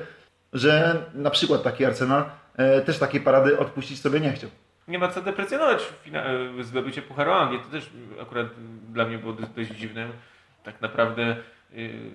że 0.53 1.03
na 1.15 1.31
przykład 1.31 1.63
taki 1.63 1.85
Arsenal 1.85 2.25
e, 2.57 2.81
też 2.81 2.99
takiej 2.99 3.21
parady 3.21 3.59
odpuścić 3.59 4.01
sobie 4.01 4.21
nie 4.21 4.33
chciał. 4.33 4.51
Nie 4.89 4.99
ma 4.99 5.09
co 5.09 5.23
deprecjonować 5.23 5.83
e, 6.13 6.65
zdobycie 6.65 7.03
Pucharu 7.03 7.33
Anglii. 7.33 7.61
To 7.63 7.71
też 7.71 7.91
akurat 8.23 8.47
dla 8.93 9.05
mnie 9.05 9.19
było 9.19 9.33
dość 9.33 9.71
dziwne. 9.71 10.09
Tak 10.65 10.81
naprawdę 10.81 11.37
y, 11.73 12.11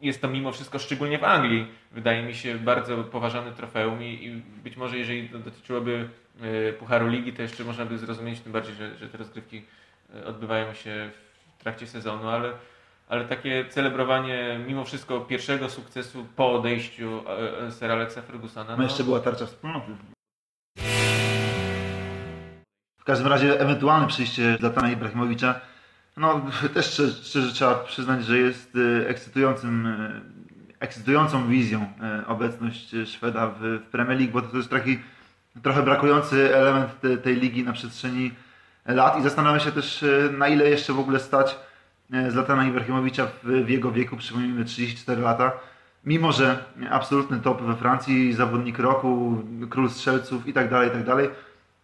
jest 0.00 0.22
to 0.22 0.28
mimo 0.28 0.52
wszystko, 0.52 0.78
szczególnie 0.78 1.18
w 1.18 1.24
Anglii, 1.24 1.66
wydaje 1.92 2.22
mi 2.22 2.34
się 2.34 2.58
bardzo 2.58 3.04
poważany 3.04 3.52
trofeum 3.52 4.02
i, 4.02 4.24
i 4.24 4.42
być 4.62 4.76
może 4.76 4.98
jeżeli 4.98 5.28
dotyczyłoby 5.28 6.08
e, 6.40 6.72
Pucharu 6.72 7.08
Ligi, 7.08 7.32
to 7.32 7.42
jeszcze 7.42 7.64
można 7.64 7.84
by 7.84 7.98
zrozumieć, 7.98 8.40
tym 8.40 8.52
bardziej, 8.52 8.74
że, 8.74 8.98
że 8.98 9.08
te 9.08 9.18
rozgrywki 9.18 9.62
e, 10.14 10.26
odbywają 10.26 10.74
się 10.74 11.10
w 11.58 11.62
trakcie 11.62 11.86
sezonu, 11.86 12.28
ale, 12.28 12.52
ale 13.08 13.24
takie 13.24 13.64
celebrowanie 13.68 14.60
mimo 14.66 14.84
wszystko 14.84 15.20
pierwszego 15.20 15.70
sukcesu 15.70 16.26
po 16.36 16.52
odejściu 16.52 17.22
e, 17.66 17.72
Sir 17.72 17.90
Alexa 17.90 18.22
Fergusona. 18.22 18.76
No, 18.76 18.82
jeszcze 18.82 19.04
była 19.04 19.20
tarcza 19.20 19.46
wspólnoty. 19.46 19.92
W 23.00 23.04
każdym 23.04 23.26
razie 23.26 23.60
ewentualne 23.60 24.06
przyjście 24.06 24.56
Zlatana 24.60 24.90
Ibrahimowicza 24.90 25.60
no, 26.18 26.40
też 26.74 27.02
szczerze, 27.22 27.52
trzeba 27.52 27.74
przyznać, 27.74 28.24
że 28.24 28.38
jest 28.38 28.76
y, 28.76 29.04
ekscytującym, 29.08 29.86
y, 29.86 30.22
ekscytującą 30.80 31.48
wizją 31.48 31.92
y, 32.22 32.26
obecność 32.26 32.94
Szweda 33.06 33.46
w, 33.60 33.80
Premier 33.90 34.18
League, 34.18 34.32
bo 34.32 34.42
to 34.42 34.56
jest 34.56 34.70
taki 34.70 34.98
trochę 35.62 35.82
brakujący 35.82 36.56
element 36.56 37.00
te, 37.00 37.16
tej 37.16 37.36
ligi 37.36 37.64
na 37.64 37.72
przestrzeni 37.72 38.30
lat 38.86 39.18
i 39.18 39.22
zastanawiam 39.22 39.60
się 39.60 39.72
też, 39.72 40.04
na 40.38 40.48
ile 40.48 40.70
jeszcze 40.70 40.92
w 40.92 40.98
ogóle 40.98 41.20
stać 41.20 41.58
Zlatana 42.28 42.66
Ibrahimowicza 42.66 43.26
w 43.42 43.68
jego 43.68 43.92
wieku, 43.92 44.16
przypomnijmy 44.16 44.64
34 44.64 45.22
lata, 45.22 45.52
mimo 46.04 46.32
że 46.32 46.64
absolutny 46.90 47.40
top 47.40 47.62
we 47.62 47.76
Francji, 47.76 48.32
zawodnik 48.32 48.78
roku, 48.78 49.44
król 49.70 49.90
strzelców 49.90 50.46
i 50.46 50.52
tak 50.52 50.70
dalej, 50.70 50.88
i 50.88 50.92
tak 50.92 51.04
dalej, 51.04 51.30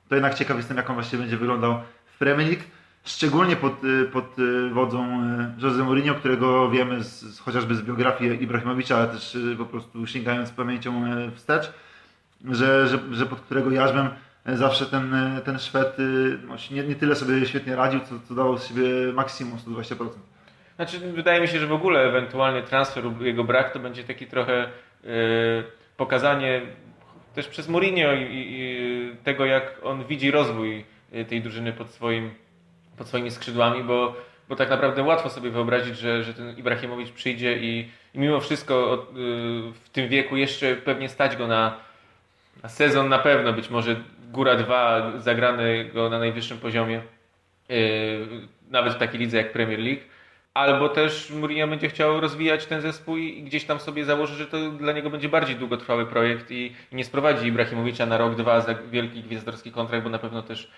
to 0.08 0.14
jednak 0.14 0.34
ciekaw 0.34 0.56
jestem, 0.56 0.76
jak 0.76 0.90
on 0.90 0.94
właśnie 0.94 1.18
będzie 1.18 1.36
wyglądał 1.36 1.80
w 2.14 2.18
Premier 2.18 2.48
League. 2.48 2.64
Szczególnie 3.04 3.56
pod, 3.56 3.84
y, 3.84 4.04
pod 4.04 4.38
y, 4.38 4.70
wodzą 4.70 5.22
y, 5.58 5.62
Jose 5.62 5.82
Mourinho, 5.82 6.14
którego 6.14 6.70
wiemy 6.70 7.04
z, 7.04 7.40
chociażby 7.40 7.74
z 7.74 7.82
biografii 7.82 8.42
Ibrahimowicza, 8.42 8.96
ale 8.96 9.08
też 9.08 9.38
po 9.58 9.64
prostu 9.64 10.06
sięgając 10.06 10.50
pamięcią 10.50 11.04
wstecz, 11.34 11.72
że, 12.50 12.88
że, 12.88 12.98
że 13.12 13.26
pod 13.26 13.40
którego 13.40 13.70
jarzmem 13.70 14.08
zawsze 14.46 14.86
ten, 14.86 15.14
ten 15.44 15.58
Szwed 15.58 15.96
no, 16.48 16.54
nie, 16.70 16.82
nie 16.82 16.94
tyle 16.94 17.14
sobie 17.14 17.46
świetnie 17.46 17.76
radził, 17.76 18.00
co, 18.00 18.14
co 18.28 18.34
dawał 18.34 18.58
z 18.58 18.68
siebie 18.68 18.82
maksimum 19.14 19.58
120%. 19.58 20.08
Znaczy, 20.76 20.98
wydaje 20.98 21.40
mi 21.40 21.48
się, 21.48 21.58
że 21.58 21.66
w 21.66 21.72
ogóle 21.72 22.00
ewentualny 22.00 22.62
transfer 22.62 23.04
lub 23.04 23.20
jego 23.20 23.44
brak 23.44 23.72
to 23.72 23.78
będzie 23.78 24.04
taki 24.04 24.26
trochę 24.26 24.68
pokazanie 25.96 26.62
też 27.34 27.48
przez 27.48 27.68
Mourinho 27.68 28.12
i, 28.12 28.26
i, 28.30 29.16
tego, 29.24 29.44
jak 29.44 29.80
on 29.82 30.04
widzi 30.04 30.30
rozwój 30.30 30.84
tej 31.28 31.42
drużyny 31.42 31.72
pod 31.72 31.90
swoim 31.90 32.30
pod 32.96 33.08
swoimi 33.08 33.30
skrzydłami, 33.30 33.84
bo, 33.84 34.14
bo 34.48 34.56
tak 34.56 34.70
naprawdę 34.70 35.02
łatwo 35.02 35.30
sobie 35.30 35.50
wyobrazić, 35.50 35.98
że, 35.98 36.24
że 36.24 36.34
ten 36.34 36.58
Ibrahimowicz 36.58 37.12
przyjdzie 37.12 37.58
i, 37.58 37.88
i 38.14 38.18
mimo 38.18 38.40
wszystko 38.40 39.06
y, 39.10 39.72
w 39.72 39.88
tym 39.92 40.08
wieku 40.08 40.36
jeszcze 40.36 40.76
pewnie 40.76 41.08
stać 41.08 41.36
go 41.36 41.46
na, 41.46 41.76
na 42.62 42.68
sezon 42.68 43.08
na 43.08 43.18
pewno, 43.18 43.52
być 43.52 43.70
może 43.70 43.96
góra 44.32 44.56
dwa 44.56 45.12
zagrany 45.18 45.90
go 45.94 46.10
na 46.10 46.18
najwyższym 46.18 46.58
poziomie, 46.58 47.00
y, 47.70 48.26
nawet 48.70 48.94
w 48.94 48.98
takiej 48.98 49.20
lidze 49.20 49.36
jak 49.36 49.52
Premier 49.52 49.78
League. 49.78 50.00
Albo 50.54 50.88
też 50.88 51.30
Mourinho 51.30 51.68
będzie 51.68 51.88
chciał 51.88 52.20
rozwijać 52.20 52.66
ten 52.66 52.80
zespół 52.80 53.16
i 53.16 53.42
gdzieś 53.42 53.64
tam 53.64 53.80
sobie 53.80 54.04
założy, 54.04 54.34
że 54.34 54.46
to 54.46 54.70
dla 54.70 54.92
niego 54.92 55.10
będzie 55.10 55.28
bardziej 55.28 55.56
długotrwały 55.56 56.06
projekt 56.06 56.50
i, 56.50 56.72
nie 56.92 57.04
sprowadzi 57.04 57.46
Ibrahimowicza 57.46 58.06
na 58.06 58.18
rok, 58.18 58.34
dwa 58.34 58.60
za 58.60 58.74
wielki 58.74 59.22
gwiazdorski 59.22 59.72
kontrakt, 59.72 60.04
bo 60.04 60.10
na 60.10 60.18
pewno 60.18 60.42
też 60.42 60.70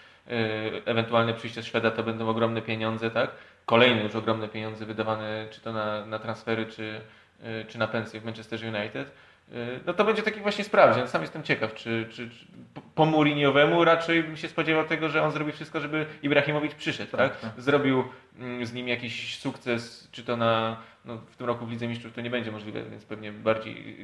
ewentualne 0.85 1.35
przyjście 1.35 1.63
Szweda 1.63 1.91
to 1.91 2.03
będą 2.03 2.29
ogromne 2.29 2.63
pieniądze, 2.63 3.11
tak? 3.11 3.31
Kolejne 3.67 4.03
już 4.03 4.15
ogromne 4.15 4.49
pieniądze 4.49 4.87
wydawane 4.87 5.47
czy 5.51 5.61
to 5.61 5.73
na, 5.73 6.07
na 6.07 6.19
transfery, 6.19 6.67
czy, 6.67 7.01
e, 7.43 7.65
czy 7.65 7.79
na 7.79 7.89
pensje 7.89 8.21
w 8.21 8.25
Manchester 8.25 8.61
United. 8.75 9.13
E, 9.53 9.55
no 9.87 9.95
to 9.95 10.05
będzie 10.05 10.23
taki 10.23 10.41
właśnie 10.41 10.65
sprawdzian. 10.65 11.09
Sam 11.09 11.23
jestem 11.23 11.43
ciekaw, 11.43 11.75
czy, 11.75 12.07
czy, 12.11 12.31
czy 12.31 12.47
po 12.95 13.07
Mourinhowemu 13.07 13.85
raczej 13.85 14.23
bym 14.23 14.37
się 14.37 14.49
spodziewał 14.49 14.85
tego, 14.85 15.09
że 15.09 15.23
on 15.23 15.33
zrobi 15.33 15.53
wszystko, 15.53 15.81
żeby 15.81 16.07
Ibrahimowicz 16.23 16.75
przyszedł, 16.75 17.11
tak? 17.11 17.41
tak? 17.41 17.41
tak. 17.41 17.63
Zrobił 17.63 18.05
mm, 18.39 18.67
z 18.67 18.73
nim 18.73 18.89
jakiś 18.89 19.39
sukces, 19.39 20.09
czy 20.13 20.25
to 20.25 20.37
na, 20.37 20.77
no 21.05 21.17
w 21.17 21.37
tym 21.37 21.47
roku 21.47 21.67
w 21.67 21.71
Lidze 21.71 21.89
Mistrzów 21.89 22.13
to 22.13 22.21
nie 22.21 22.31
będzie 22.31 22.53
możliwe, 22.53 22.83
więc 22.83 23.05
pewnie 23.05 23.33
bardziej 23.33 23.97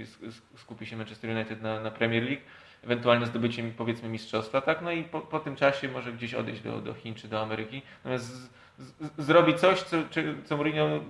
skupi 0.57 0.87
się 0.87 0.97
Manchester 0.97 1.31
United 1.31 1.63
na, 1.63 1.81
na 1.81 1.91
Premier 1.91 2.23
League 2.23 2.43
ewentualne 2.83 3.27
zdobycie 3.27 3.73
powiedzmy 3.77 4.09
mistrzostwa, 4.09 4.61
tak? 4.61 4.83
No 4.83 4.91
i 4.91 5.05
po, 5.05 5.21
po 5.21 5.41
tym 5.41 5.57
czasie 5.57 5.89
może 5.89 6.13
gdzieś 6.13 6.35
odejść 6.35 6.63
do, 6.63 6.81
do 6.81 6.95
Chin 6.95 7.15
czy 7.15 7.29
do 7.29 7.41
Ameryki. 7.41 7.83
Natomiast 7.97 8.27
z, 8.27 8.49
z, 8.79 9.27
zrobi 9.27 9.55
coś, 9.55 9.83
co, 9.83 9.97
co 10.45 10.57
Mourinho 10.57 11.01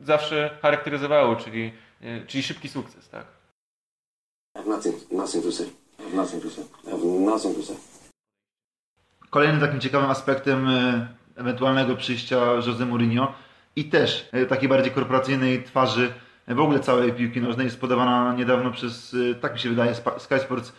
zawsze 0.00 0.58
charakteryzowało, 0.62 1.36
czyli, 1.36 1.72
e, 2.00 2.26
czyli 2.26 2.42
szybki 2.42 2.68
sukces, 2.68 3.08
tak? 3.08 3.26
Kolejnym 9.30 9.60
takim 9.60 9.80
ciekawym 9.80 10.10
aspektem 10.10 10.68
e, 10.68 11.08
ewentualnego 11.36 11.96
przyjścia 11.96 12.52
Jose 12.66 12.86
Mourinho 12.86 13.34
i 13.76 13.84
też 13.84 14.28
e, 14.32 14.46
takiej 14.46 14.68
bardziej 14.68 14.92
korporacyjnej 14.92 15.64
twarzy 15.64 16.12
w 16.48 16.60
ogóle 16.60 16.80
całej 16.80 17.12
piłki 17.12 17.40
nożnej 17.40 17.64
jest 17.64 17.80
podawana 17.80 18.34
niedawno 18.34 18.70
przez, 18.70 19.16
tak 19.40 19.52
mi 19.52 19.58
się 19.58 19.68
wydaje, 19.68 19.94
Sky 19.94 20.38
Sports 20.38 20.72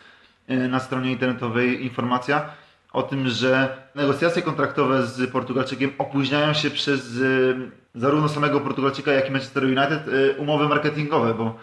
na 0.49 0.79
stronie 0.79 1.11
internetowej 1.11 1.85
informacja 1.85 2.49
o 2.93 3.03
tym, 3.03 3.29
że 3.29 3.77
negocjacje 3.95 4.41
kontraktowe 4.41 5.03
z 5.03 5.31
Portugalczykiem 5.31 5.91
opóźniają 5.97 6.53
się 6.53 6.69
przez 6.69 7.17
e, 7.17 7.99
zarówno 7.99 8.29
samego 8.29 8.61
Portugalczyka, 8.61 9.11
jak 9.11 9.29
i 9.29 9.31
Manchester 9.31 9.63
United 9.63 10.01
e, 10.07 10.37
umowy 10.37 10.69
marketingowe, 10.69 11.33
bo 11.33 11.55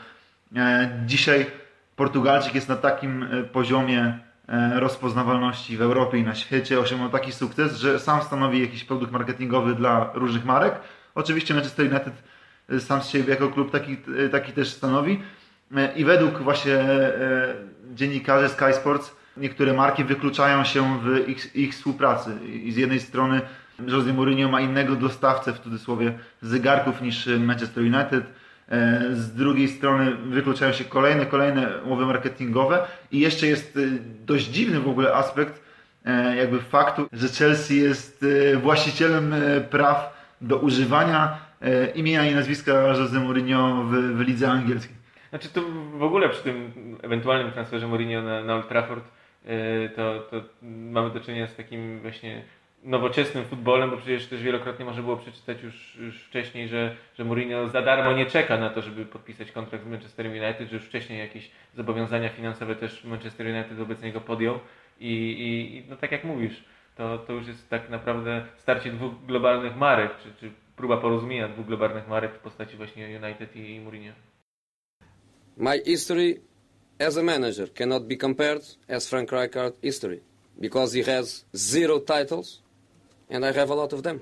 dzisiaj 1.07 1.47
Portugalczyk 1.97 2.55
jest 2.55 2.69
na 2.69 2.77
takim 2.77 3.29
poziomie 3.53 4.19
rozpoznawalności 4.75 5.77
w 5.77 5.83
Europie 5.83 6.19
i 6.19 6.23
na 6.23 6.35
świecie, 6.35 6.81
osiągnął 6.81 7.11
taki 7.11 7.33
sukces, 7.33 7.79
że 7.79 7.99
sam 7.99 8.23
stanowi 8.23 8.61
jakiś 8.61 8.85
produkt 8.85 9.13
marketingowy 9.13 9.75
dla 9.75 10.11
różnych 10.15 10.45
marek. 10.45 10.75
Oczywiście 11.15 11.55
Manchester 11.55 11.87
United 11.87 12.13
sam 12.81 13.03
z 13.03 13.09
siebie 13.09 13.31
jako 13.31 13.49
klub 13.49 13.71
taki, 13.71 13.97
taki 14.33 14.53
też 14.53 14.69
stanowi. 14.69 15.23
I 15.97 16.05
według 16.05 16.39
właśnie 16.39 16.85
dziennikarze 17.95 18.49
Sky 18.49 18.73
Sports 18.73 19.17
niektóre 19.37 19.73
marki 19.73 20.05
wykluczają 20.05 20.65
się 20.65 21.01
w 21.01 21.29
ich, 21.29 21.57
ich 21.57 21.73
współpracy. 21.73 22.31
I 22.47 22.73
z 22.73 22.77
jednej 22.77 23.01
strony 23.01 23.41
Jose 23.89 24.13
Mourinho 24.13 24.49
ma 24.49 24.61
innego 24.61 24.97
dostawcę 24.97 25.53
w 25.53 25.61
cudzysłowie 25.61 26.19
zegarków 26.43 27.03
niż 27.03 27.29
Manchester 27.39 27.85
United. 27.85 28.25
E, 28.69 29.01
z 29.13 29.35
drugiej 29.35 29.69
strony 29.69 30.17
wykluczają 30.17 30.73
się 30.73 30.85
kolejne, 30.85 31.27
kolejne 31.27 31.83
umowy 31.85 32.07
marketingowe 32.07 32.87
i 33.13 33.21
jeszcze 33.21 33.47
jest 33.47 33.77
e, 33.77 33.81
dość 34.27 34.47
dziwny 34.47 34.81
w 34.81 34.89
ogóle 34.89 35.15
aspekt 35.15 35.63
e, 36.05 36.37
jakby 36.37 36.61
faktu, 36.61 37.09
że 37.13 37.29
Chelsea 37.29 37.77
jest 37.77 38.25
właścicielem 38.63 39.35
praw 39.71 40.17
do 40.41 40.57
używania 40.57 41.39
imienia 41.95 42.31
i 42.31 42.35
nazwiska 42.35 42.73
Jose 42.73 43.21
Mourinho 43.21 43.85
w, 43.85 43.93
w 43.93 44.21
lidze 44.21 44.51
angielskiej. 44.51 44.96
Znaczy 45.31 45.49
tu 45.49 45.63
w 45.99 46.03
ogóle 46.03 46.29
przy 46.29 46.43
tym 46.43 46.73
ewentualnym 47.03 47.53
transferze 47.53 47.89
Mourinho 47.89 48.23
na, 48.23 48.45
na 48.45 48.55
Old 48.55 48.69
Trafford 48.69 49.05
yy, 49.45 49.53
to, 49.97 50.21
to 50.21 50.43
mamy 50.63 51.11
do 51.11 51.21
czynienia 51.21 51.47
z 51.47 51.57
takim 51.57 52.01
właśnie 52.01 52.43
nowoczesnym 52.83 53.45
futbolem, 53.45 53.91
bo 53.91 53.97
przecież 53.97 54.27
też 54.27 54.43
wielokrotnie 54.43 54.85
można 54.85 55.03
było 55.03 55.17
przeczytać 55.17 55.63
już, 55.63 55.97
już 55.97 56.23
wcześniej, 56.23 56.69
że, 56.69 56.97
że 57.19 57.25
Mourinho 57.25 57.69
za 57.69 57.83
darmo 57.83 58.13
nie 58.13 58.27
czeka 58.27 58.57
na 58.57 58.71
to, 58.71 58.83
żeby 58.83 59.07
podpisać 59.07 59.53
kontrakt 59.53 59.85
z 59.85 59.89
Manchester 59.89 60.27
United, 60.27 60.69
że 60.69 60.77
już 60.77 60.85
wcześniej 60.85 61.19
jakieś 61.19 61.51
zobowiązania 61.75 62.29
finansowe 62.29 62.77
też 62.77 63.05
Manchester 63.05 63.47
United 63.47 63.77
wobec 63.77 64.03
niego 64.03 64.21
podjął 64.21 64.59
i, 65.01 65.37
i 65.39 65.91
no 65.91 65.97
tak 65.97 66.13
jak 66.13 66.25
mówisz, 66.25 66.65
to, 66.97 67.19
to 67.19 67.33
już 67.33 67.47
jest 67.47 67.71
tak 67.71 67.91
naprawdę 67.91 68.45
starcie 68.57 68.93
dwóch 68.93 69.27
globalnych 69.27 69.77
marek, 69.77 70.11
czy, 70.23 70.35
czy 70.41 70.51
próba 70.77 70.97
porozumienia 70.97 71.49
dwóch 71.49 71.67
globalnych 71.67 72.09
marek 72.09 72.35
w 72.35 72.39
postaci 72.39 72.77
właśnie 72.77 73.21
United 73.23 73.57
i, 73.57 73.75
i 73.75 73.81
Mourinho. 73.81 74.13
My 75.57 75.81
history 75.87 76.41
as 77.01 77.17
a 77.17 77.23
manager 77.23 77.67
cannot 77.67 78.07
be 78.07 78.17
compared 78.17 78.63
as 78.89 79.09
Frank 79.09 79.31
Rijkaard 79.31 79.73
history 79.83 80.21
because 80.61 80.93
he 80.93 81.03
has 81.03 81.45
zero 81.57 81.99
titles 81.99 82.61
and 83.31 83.45
I 83.45 83.53
have 83.53 83.71
a 83.71 83.75
lot 83.75 83.93
of 83.93 84.03
them. 84.03 84.21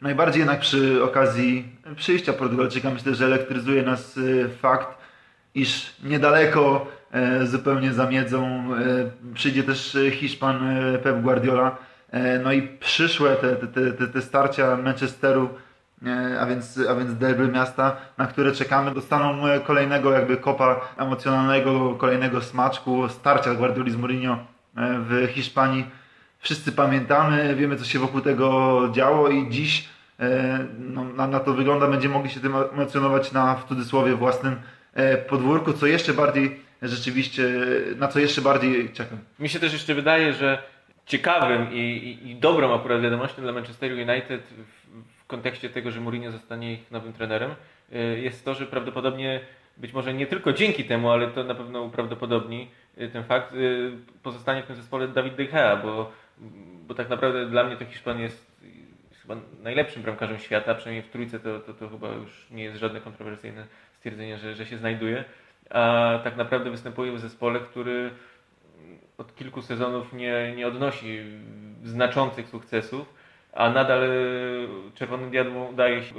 Najbardziej 0.00 0.40
jednak 0.40 0.60
przy 0.60 1.02
okazji 1.02 1.64
przyjścia 1.96 2.32
Portugalczyka 2.32 2.90
myślę, 2.90 3.14
że 3.14 3.24
elektryzuje 3.24 3.82
nas 3.82 4.18
e, 4.18 4.48
fakt, 4.48 4.98
iż 5.54 5.96
niedaleko, 6.02 6.86
e, 7.12 7.46
zupełnie 7.46 7.92
za 7.92 8.10
miedzą, 8.10 8.46
e, 8.74 9.34
przyjdzie 9.34 9.62
też 9.62 9.96
Hiszpan 10.12 10.76
Pep 11.02 11.22
Guardiola. 11.22 11.78
No 12.44 12.52
i 12.52 12.62
przyszłe 12.62 13.36
te, 13.36 13.56
te, 13.56 13.92
te, 13.92 14.08
te 14.08 14.22
starcia 14.22 14.76
Manchesteru 14.76 15.48
a 16.40 16.46
więc, 16.46 16.80
a 16.90 16.94
więc 16.94 17.14
derby 17.14 17.48
miasta, 17.48 17.96
na 18.18 18.26
które 18.26 18.52
czekamy, 18.52 18.94
dostaną 18.94 19.46
e, 19.46 19.60
kolejnego 19.60 20.12
jakby 20.12 20.36
kopa 20.36 20.80
emocjonalnego, 20.96 21.94
kolejnego 21.94 22.40
smaczku, 22.40 23.08
starcia 23.08 23.54
Guardioli 23.54 23.90
z 23.90 23.96
Mourinho 23.96 24.32
e, 24.32 24.38
w 24.76 25.28
Hiszpanii. 25.30 25.84
Wszyscy 26.38 26.72
pamiętamy, 26.72 27.54
wiemy 27.54 27.76
co 27.76 27.84
się 27.84 27.98
wokół 27.98 28.20
tego 28.20 28.80
działo 28.92 29.28
i 29.28 29.50
dziś 29.50 29.88
no, 30.78 31.04
na, 31.04 31.26
na, 31.26 31.40
to 31.40 31.54
wygląda, 31.54 31.86
będziemy 31.86 32.14
mogli 32.14 32.30
się 32.30 32.40
tym 32.40 32.54
emocjonować 32.56 33.32
na 33.32 33.54
w 33.54 33.64
cudzysłowie 33.64 34.14
własnym 34.14 34.56
podwórku, 35.28 35.72
co 35.72 35.86
jeszcze 35.86 36.12
bardziej 36.12 36.60
rzeczywiście, 36.82 37.42
na 37.96 38.08
co 38.08 38.18
jeszcze 38.18 38.42
bardziej 38.42 38.90
czekam. 38.92 39.18
Mi 39.38 39.48
się 39.48 39.60
też 39.60 39.72
jeszcze 39.72 39.94
wydaje, 39.94 40.32
że 40.32 40.62
ciekawym 41.06 41.72
i, 41.72 41.78
i, 41.78 42.30
i 42.30 42.36
dobrą 42.36 42.74
akurat 42.74 43.02
wiadomością 43.02 43.42
dla 43.42 43.52
Manchester 43.52 43.92
United 43.92 44.42
w, 44.42 45.13
w 45.24 45.26
kontekście 45.26 45.70
tego, 45.70 45.90
że 45.90 46.00
Mourinho 46.00 46.30
zostanie 46.30 46.72
ich 46.72 46.90
nowym 46.90 47.12
trenerem, 47.12 47.54
jest 48.16 48.44
to, 48.44 48.54
że 48.54 48.66
prawdopodobnie 48.66 49.40
być 49.76 49.92
może 49.92 50.14
nie 50.14 50.26
tylko 50.26 50.52
dzięki 50.52 50.84
temu, 50.84 51.10
ale 51.10 51.28
to 51.28 51.44
na 51.44 51.54
pewno 51.54 51.82
uprawdopodobni 51.82 52.70
y, 52.98 53.08
ten 53.08 53.24
fakt, 53.24 53.54
y, 53.54 53.92
pozostanie 54.22 54.62
w 54.62 54.66
tym 54.66 54.76
zespole 54.76 55.08
Dawid 55.08 55.34
De 55.34 55.44
Gea, 55.44 55.76
bo, 55.76 56.12
bo 56.86 56.94
tak 56.94 57.08
naprawdę 57.08 57.46
dla 57.46 57.64
mnie 57.64 57.76
to 57.76 57.84
Hiszpan 57.84 58.20
jest 58.20 58.54
chyba 59.22 59.36
najlepszym 59.62 60.02
bramkarzem 60.02 60.38
świata, 60.38 60.74
przynajmniej 60.74 61.02
w 61.02 61.10
trójce 61.10 61.40
to, 61.40 61.60
to, 61.60 61.74
to 61.74 61.88
chyba 61.88 62.08
już 62.08 62.46
nie 62.50 62.64
jest 62.64 62.78
żadne 62.78 63.00
kontrowersyjne 63.00 63.66
stwierdzenie, 63.96 64.38
że, 64.38 64.54
że 64.54 64.66
się 64.66 64.78
znajduje, 64.78 65.24
a 65.70 66.20
tak 66.24 66.36
naprawdę 66.36 66.70
występuje 66.70 67.12
w 67.12 67.20
zespole, 67.20 67.60
który 67.60 68.10
od 69.18 69.34
kilku 69.34 69.62
sezonów 69.62 70.12
nie, 70.12 70.52
nie 70.56 70.66
odnosi 70.66 71.20
znaczących 71.84 72.48
sukcesów, 72.48 73.14
a 73.54 73.70
nadal 73.70 74.02
y, 74.02 74.68
Czerwonym 74.94 75.30
Diabłom 75.30 75.68
udaje 75.68 76.02
się 76.02 76.14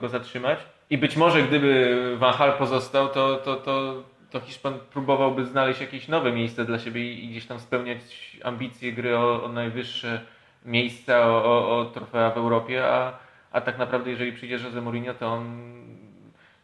go 0.00 0.08
zatrzymać. 0.08 0.58
I 0.90 0.98
być 0.98 1.16
może 1.16 1.42
gdyby 1.42 1.96
Van 2.18 2.34
Hal 2.34 2.52
pozostał, 2.52 3.08
to, 3.08 3.36
to, 3.36 3.56
to, 3.56 4.02
to 4.30 4.40
Hiszpan 4.40 4.74
próbowałby 4.92 5.44
znaleźć 5.44 5.80
jakieś 5.80 6.08
nowe 6.08 6.32
miejsce 6.32 6.64
dla 6.64 6.78
siebie 6.78 7.12
i, 7.12 7.28
gdzieś 7.28 7.46
tam 7.46 7.60
spełniać 7.60 7.98
ambicje 8.44 8.92
gry 8.92 9.18
o, 9.18 9.44
o 9.44 9.48
najwyższe 9.48 10.20
miejsca, 10.64 11.26
o, 11.26 11.44
o, 11.44 11.78
o 11.78 11.84
trofea 11.84 12.30
w 12.30 12.36
Europie, 12.36 12.86
a, 12.86 13.18
a 13.52 13.60
tak 13.60 13.78
naprawdę 13.78 14.10
jeżeli 14.10 14.32
przyjdzie 14.32 14.58
Jose 14.64 14.80
Mourinho, 14.80 15.14
to 15.14 15.26
on 15.26 15.74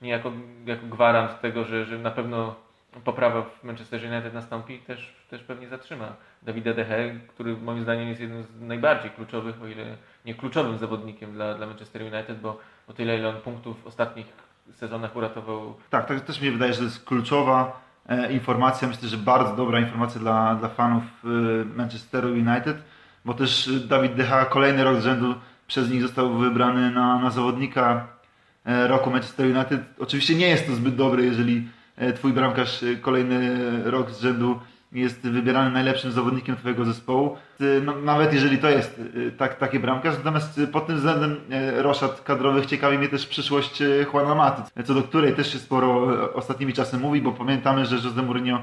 niejako 0.03 0.33
jako 0.67 0.87
gwarant 0.87 1.41
tego, 1.41 1.65
że, 1.65 1.85
że 1.85 1.99
na 1.99 2.11
pewno 2.11 2.55
poprawa 3.01 3.43
w 3.43 3.65
Manchester 3.65 4.01
United 4.13 4.35
nastąpi, 4.35 4.79
też, 4.79 5.15
też 5.31 5.43
pewnie 5.43 5.69
zatrzyma 5.69 6.13
Dawida 6.43 6.75
De 6.75 6.85
Gea, 6.85 7.21
który 7.29 7.57
moim 7.57 7.83
zdaniem 7.83 8.09
jest 8.09 8.21
jednym 8.21 8.43
z 8.43 8.61
najbardziej 8.61 9.11
kluczowych, 9.11 9.63
o 9.63 9.67
ile 9.67 9.97
nie 10.25 10.35
kluczowym 10.35 10.79
zawodnikiem 10.79 11.33
dla, 11.33 11.55
dla 11.55 11.67
Manchester 11.67 12.03
United, 12.03 12.41
bo 12.41 12.59
o 12.89 12.93
tyle 12.93 13.19
ile 13.19 13.29
on 13.29 13.41
punktów 13.41 13.83
w 13.83 13.87
ostatnich 13.87 14.27
sezonach 14.73 15.17
uratował. 15.17 15.75
Tak, 15.91 16.07
tak 16.07 16.21
też 16.21 16.41
mi 16.41 16.51
wydaje, 16.51 16.73
że 16.73 16.79
to 16.79 16.85
jest 16.85 17.05
kluczowa 17.05 17.81
e, 18.09 18.33
informacja, 18.33 18.89
myślę, 18.89 19.09
że 19.09 19.17
bardzo 19.17 19.57
dobra 19.57 19.81
informacja 19.81 20.21
dla, 20.21 20.55
dla 20.55 20.69
fanów 20.69 21.03
e, 21.25 21.29
Manchesteru 21.65 22.29
United, 22.29 22.77
bo 23.25 23.35
też 23.35 23.71
Dawid 23.89 24.15
De 24.15 24.25
Gea 24.25 24.45
kolejny 24.45 24.85
rok 24.85 25.01
z 25.01 25.05
rzędu 25.05 25.35
przez 25.67 25.91
nich 25.91 26.03
został 26.03 26.35
wybrany 26.35 26.91
na, 26.91 27.19
na 27.19 27.31
zawodnika 27.31 28.07
e, 28.65 28.89
roku 28.89 29.11
Manchester 29.11 29.47
United. 29.47 29.81
Oczywiście 29.99 30.35
nie 30.35 30.49
jest 30.49 30.67
to 30.67 30.75
zbyt 30.75 30.95
dobre, 30.95 31.23
jeżeli 31.23 31.69
twój 32.17 32.33
bramkarz 32.33 32.83
e, 32.83 32.97
kolejny 32.97 33.59
rok 33.91 34.11
z 34.11 34.21
rzędu 34.21 34.61
jest 34.93 35.21
wybierany 35.21 35.71
najlepszym 35.71 36.13
zawodnikiem 36.13 36.57
Twojego 36.57 36.85
zespołu, 36.85 37.37
no, 37.83 37.97
nawet 37.97 38.33
jeżeli 38.33 38.59
to 38.59 38.71
jest 38.71 39.01
tak, 39.39 39.59
taki 39.59 39.79
bramkarz. 39.79 40.17
Natomiast 40.17 40.61
pod 40.73 40.87
tym 40.87 40.97
względem 40.97 41.37
roszad 41.77 42.21
kadrowych 42.21 42.67
ciekawi 42.67 42.99
mnie 42.99 43.09
też 43.09 43.27
przyszłość 43.27 43.83
Juana 44.13 44.35
Maty, 44.35 44.63
co 44.85 44.95
do 44.95 45.03
której 45.03 45.35
też 45.35 45.53
się 45.53 45.59
sporo 45.59 46.09
ostatnimi 46.35 46.73
czasy 46.73 46.99
mówi, 46.99 47.23
bo 47.23 47.33
pamiętamy, 47.33 47.87
że 47.87 47.97
Jose 47.97 48.23
Mourinho 48.23 48.59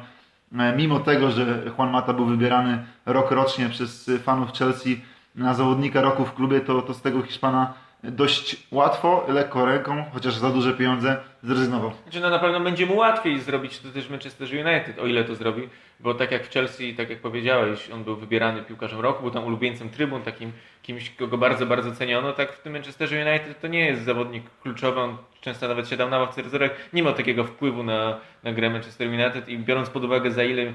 mimo 0.78 1.00
tego, 1.00 1.32
że 1.32 1.64
Juan 1.78 1.92
Mata 1.92 2.14
był 2.14 2.26
wybierany 2.26 2.86
rok 3.06 3.32
rocznie 3.32 3.70
przez 3.70 4.12
fanów 4.24 4.54
Chelsea 4.54 5.02
na 5.36 5.54
zawodnika 5.54 6.02
roku 6.02 6.26
w 6.26 6.34
klubie, 6.34 6.60
to, 6.62 6.82
to 6.82 6.94
z 6.94 7.02
tego 7.02 7.22
Hiszpana 7.22 7.74
dość 8.04 8.58
łatwo, 8.72 9.26
lekko 9.28 9.66
ręką, 9.66 10.04
chociaż 10.14 10.34
za 10.34 10.50
duże 10.50 10.74
pieniądze, 10.74 11.18
zrezygnował. 11.44 11.92
Znaczy, 12.04 12.20
no 12.20 12.30
na 12.30 12.40
pewno 12.40 12.60
będzie 12.60 12.86
mu 12.86 12.98
łatwiej 12.98 13.40
zrobić 13.40 13.80
to 13.80 13.90
też 13.90 14.10
Manchester 14.10 14.48
United, 14.48 15.00
o 15.00 15.08
ile 15.08 15.24
to 15.24 15.36
zrobi, 15.36 15.70
bo 16.00 16.14
tak 16.14 16.32
jak 16.32 16.48
w 16.48 16.54
Chelsea, 16.54 16.96
tak 16.96 17.10
jak 17.10 17.20
powiedziałeś, 17.20 17.90
on 17.90 18.04
był 18.04 18.16
wybierany 18.16 18.64
piłkarzem 18.64 19.00
roku, 19.00 19.22
był 19.22 19.32
tam 19.32 19.46
ulubieńcem 19.46 19.90
trybun, 19.90 20.22
takim 20.22 20.52
kimś, 20.82 21.10
kogo 21.10 21.38
bardzo, 21.38 21.66
bardzo 21.66 21.92
ceniono, 21.92 22.34
tak 22.34 22.54
w 22.54 22.62
tym 22.62 22.74
Manchesterze 22.74 23.26
United 23.30 23.62
to 23.62 23.68
nie 23.68 23.86
jest 23.86 24.04
zawodnik 24.04 24.44
kluczowy, 24.62 25.00
on 25.00 25.18
często 25.42 25.68
nawet 25.68 25.90
siadał 25.90 26.10
na 26.10 26.20
ławce 26.20 26.42
rezerwek, 26.42 26.76
nie 26.94 27.04
ma 27.04 27.14
takiego 27.14 27.44
wpływu 27.44 27.84
na, 27.84 28.18
na 28.44 28.54
grę 28.54 28.70
Manchester 28.70 29.08
United 29.08 29.50
i 29.50 29.58
biorąc 29.58 29.90
pod 29.90 30.04
uwagę 30.04 30.32
za 30.32 30.44
ile 30.44 30.74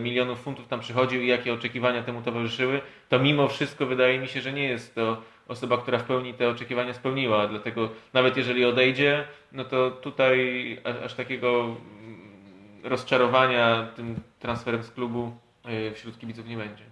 milionów 0.00 0.40
funtów 0.40 0.68
tam 0.68 0.80
przychodził 0.80 1.22
i 1.22 1.26
jakie 1.26 1.52
oczekiwania 1.52 2.02
temu 2.02 2.22
towarzyszyły, 2.22 2.80
to 3.08 3.18
mimo 3.18 3.48
wszystko 3.48 3.86
wydaje 3.86 4.18
mi 4.18 4.28
się, 4.28 4.40
że 4.40 4.52
nie 4.52 4.64
jest 4.64 4.94
to 4.94 5.22
osoba, 5.48 5.78
która 5.78 5.98
w 5.98 6.04
pełni 6.04 6.34
te 6.34 6.48
oczekiwania 6.48 6.94
spełniła. 6.94 7.48
Dlatego 7.48 7.88
nawet 8.12 8.36
jeżeli 8.36 8.64
odejdzie, 8.64 9.24
no 9.52 9.64
to 9.64 9.90
tutaj 9.90 10.78
aż 11.04 11.14
takiego 11.14 11.76
rozczarowania 12.84 13.88
tym 13.96 14.14
transferem 14.38 14.82
z 14.82 14.90
klubu 14.90 15.36
y, 15.88 15.94
wśród 15.94 16.18
kibiców 16.18 16.46
nie 16.46 16.56
będzie. 16.56 16.84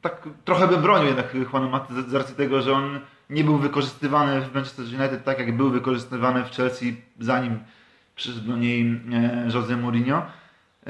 Tak 0.00 0.28
trochę 0.44 0.68
bym 0.68 0.82
bronił 0.82 1.06
jednak 1.06 1.34
Juana 1.34 1.68
Maty 1.68 2.02
z 2.02 2.14
racji 2.14 2.36
tego, 2.36 2.62
że 2.62 2.72
on 2.72 3.00
nie 3.30 3.44
był 3.44 3.58
wykorzystywany 3.58 4.40
w 4.40 4.54
Manchester 4.54 4.84
United 4.84 5.24
tak, 5.24 5.38
jak 5.38 5.56
był 5.56 5.70
wykorzystywany 5.70 6.44
w 6.44 6.50
Chelsea 6.50 6.96
zanim 7.18 7.58
przyszedł 8.16 8.48
do 8.48 8.56
niej 8.56 9.00
e, 9.12 9.48
Jose 9.54 9.76
Mourinho 9.76 10.22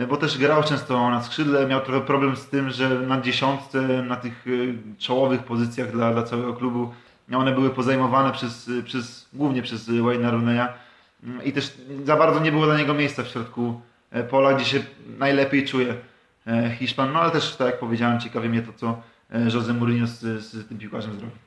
bo 0.09 0.17
też 0.17 0.39
grał 0.39 0.63
często 0.63 1.11
na 1.11 1.23
skrzydle, 1.23 1.67
miał 1.67 1.81
trochę 1.81 2.01
problem 2.01 2.37
z 2.37 2.47
tym, 2.47 2.71
że 2.71 2.89
na 2.89 3.21
dziesiątce, 3.21 3.83
na 4.03 4.17
tych 4.17 4.47
e, 4.47 4.99
czołowych 4.99 5.43
pozycjach 5.43 5.93
dla, 5.93 6.13
dla 6.13 6.23
całego 6.23 6.55
klubu, 6.55 6.95
one 7.33 7.53
były 7.53 7.71
pozajmowane 7.71 8.33
przez, 8.33 8.71
przez, 8.85 9.29
głównie 9.33 9.63
przez 9.63 9.89
Wayne'a 9.89 10.31
Rooney'a 10.31 10.69
mm, 11.25 11.45
i 11.45 11.53
też 11.53 11.75
za 12.05 12.17
bardzo 12.17 12.41
nie 12.41 12.53
było 12.53 12.67
dla 12.67 12.79
niego 12.79 12.95
miejsca 12.95 13.23
w 13.23 13.29
środku 13.29 13.81
pola, 14.31 14.55
gdzie 14.55 14.65
się 14.65 14.83
najlepiej 15.19 15.67
czuje 15.67 15.95
Hiszpan, 16.79 17.13
no 17.13 17.21
ale 17.21 17.31
też, 17.31 17.57
tak 17.57 17.67
jak 17.67 17.79
powiedziałem, 17.79 18.21
ciekawie 18.21 18.49
mnie 18.49 18.63
to, 18.63 18.73
co 18.73 19.03
Jose 19.55 19.73
Mourinho 19.73 20.07
z, 20.07 20.21
z 20.21 20.69
tym 20.69 20.79
piłkarzem 20.79 21.13
zrobi. 21.15 21.44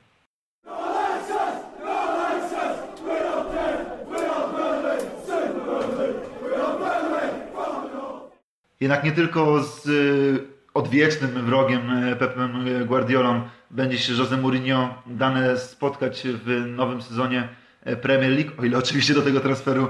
Jednak 8.80 9.04
nie 9.04 9.12
tylko 9.12 9.62
z 9.62 9.86
y, 9.86 10.44
odwiecznym 10.74 11.46
wrogiem 11.46 12.08
y, 12.08 12.16
Pepem 12.16 12.64
Guardiolą 12.86 13.42
będzie 13.70 13.98
się 13.98 14.12
Jose 14.12 14.36
Mourinho 14.36 15.02
dane 15.06 15.58
spotkać 15.58 16.22
w 16.24 16.66
nowym 16.66 17.02
sezonie 17.02 17.48
y, 17.86 17.96
Premier 17.96 18.30
League, 18.30 18.52
o 18.58 18.64
ile 18.64 18.78
oczywiście 18.78 19.14
do 19.14 19.22
tego 19.22 19.40
transferu 19.40 19.88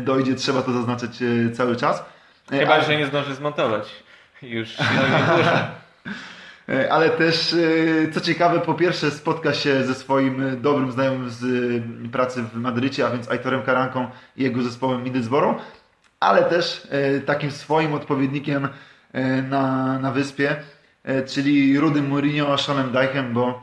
dojdzie, 0.00 0.34
trzeba 0.34 0.62
to 0.62 0.72
zaznaczyć 0.72 1.12
cały 1.54 1.76
czas. 1.76 2.04
Chyba, 2.50 2.74
Ale... 2.74 2.84
że 2.84 2.96
nie 2.96 3.06
zdąży 3.06 3.34
zmontować. 3.34 3.88
Już 4.42 4.76
Ale 6.90 7.10
też, 7.10 7.56
co 8.12 8.20
ciekawe, 8.20 8.60
po 8.60 8.74
pierwsze 8.74 9.10
spotka 9.10 9.52
się 9.52 9.84
ze 9.84 9.94
swoim 9.94 10.62
dobrym 10.62 10.92
znajomym 10.92 11.30
z 11.30 11.42
pracy 12.12 12.42
w 12.42 12.54
Madrycie, 12.54 13.06
a 13.06 13.10
więc 13.10 13.30
Aitorem 13.30 13.62
Karanką 13.62 14.10
i 14.36 14.42
jego 14.42 14.62
zespołem 14.62 15.04
Middlesbrough 15.04 15.56
ale 16.20 16.44
też 16.44 16.88
e, 16.90 17.20
takim 17.20 17.50
swoim 17.50 17.94
odpowiednikiem 17.94 18.68
e, 19.12 19.42
na, 19.42 19.98
na 19.98 20.12
wyspie, 20.12 20.56
e, 21.04 21.22
czyli 21.22 21.78
Rudym 21.78 22.08
Mourinho 22.08 22.58
Seanem 22.58 22.92
Dychem, 22.92 23.32
bo, 23.32 23.62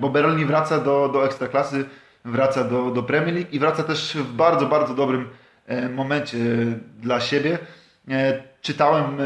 bo 0.00 0.08
Berlin 0.10 0.46
wraca 0.46 0.78
do, 0.78 1.08
do 1.08 1.24
Ekstraklasy, 1.24 1.84
wraca 2.24 2.64
do, 2.64 2.90
do 2.90 3.02
Premier 3.02 3.34
League 3.34 3.50
i 3.52 3.58
wraca 3.58 3.82
też 3.82 4.16
w 4.16 4.32
bardzo, 4.32 4.66
bardzo 4.66 4.94
dobrym 4.94 5.28
momencie 5.94 6.38
dla 7.00 7.20
siebie. 7.20 7.58
Czytałem 8.62 9.18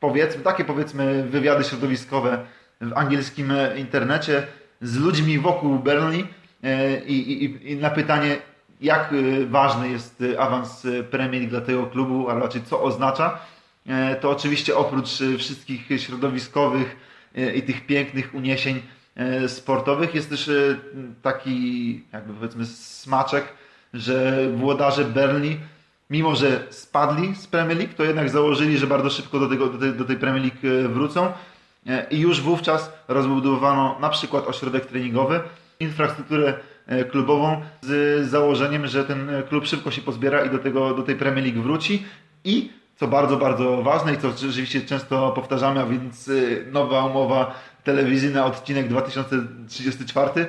powiedzmy, 0.00 0.42
takie 0.42 0.64
powiedzmy 0.64 1.24
wywiady 1.24 1.64
środowiskowe 1.64 2.38
w 2.80 2.92
angielskim 2.98 3.52
internecie 3.76 4.46
z 4.80 4.96
ludźmi 4.96 5.38
wokół 5.38 5.78
Berlin 5.78 6.26
i, 7.06 7.14
i, 7.14 7.72
i 7.72 7.76
na 7.76 7.90
pytanie 7.90 8.36
jak 8.80 9.12
y, 9.12 9.46
ważny 9.46 9.88
jest 9.88 10.20
y, 10.20 10.40
awans 10.40 10.84
y, 10.84 11.04
Premier 11.04 11.42
League 11.42 11.50
dla 11.50 11.60
tego 11.60 11.86
klubu, 11.86 12.30
a 12.30 12.34
raczej 12.34 12.62
co 12.62 12.82
oznacza, 12.82 13.38
e, 13.86 14.16
to 14.16 14.30
oczywiście 14.30 14.76
oprócz 14.76 15.08
wszystkich 15.38 15.86
środowiskowych 16.00 16.96
i 17.54 17.62
tych 17.62 17.86
pięknych 17.86 18.34
uniesień 18.34 18.82
e, 19.16 19.48
sportowych 19.48 20.14
jest 20.14 20.30
też 20.30 20.50
taki 21.22 22.04
jakby 22.12 22.34
powiedzmy 22.34 22.66
smaczek, 22.66 23.44
że 23.94 24.48
włodarze 24.56 25.04
Burnley 25.04 25.60
mimo 26.10 26.36
że 26.36 26.66
spadli 26.70 27.34
z 27.34 27.46
Premier 27.46 27.78
League, 27.78 27.94
to 27.96 28.04
jednak 28.04 28.30
założyli, 28.30 28.78
że 28.78 28.86
bardzo 28.86 29.10
szybko 29.10 29.38
do, 29.38 29.48
tego, 29.48 29.66
do, 29.66 29.78
tej, 29.78 29.92
do 29.92 30.04
tej 30.04 30.16
Premier 30.16 30.42
League 30.42 30.92
wrócą. 30.94 31.32
E, 31.86 32.06
i 32.10 32.20
już 32.20 32.40
wówczas 32.40 32.92
rozbudowano 33.08 33.98
na 34.00 34.08
przykład 34.08 34.48
ośrodek 34.48 34.86
treningowy, 34.86 35.40
infrastrukturę 35.80 36.54
klubową 37.10 37.60
z 37.82 38.28
założeniem, 38.28 38.86
że 38.86 39.04
ten 39.04 39.30
klub 39.48 39.66
szybko 39.66 39.90
się 39.90 40.02
pozbiera 40.02 40.44
i 40.44 40.50
do, 40.50 40.58
tego, 40.58 40.94
do 40.94 41.02
tej 41.02 41.16
Premier 41.16 41.44
League 41.44 41.62
wróci 41.62 42.04
i 42.44 42.70
co 42.96 43.08
bardzo, 43.08 43.36
bardzo 43.36 43.82
ważne 43.82 44.14
i 44.14 44.18
co 44.18 44.30
rzeczywiście 44.30 44.80
często 44.80 45.30
powtarzamy, 45.30 45.80
a 45.80 45.86
więc 45.86 46.28
e, 46.28 46.32
nowa 46.72 47.04
umowa 47.04 47.54
telewizyjna, 47.84 48.46
odcinek 48.46 48.88
2034, 48.88 50.46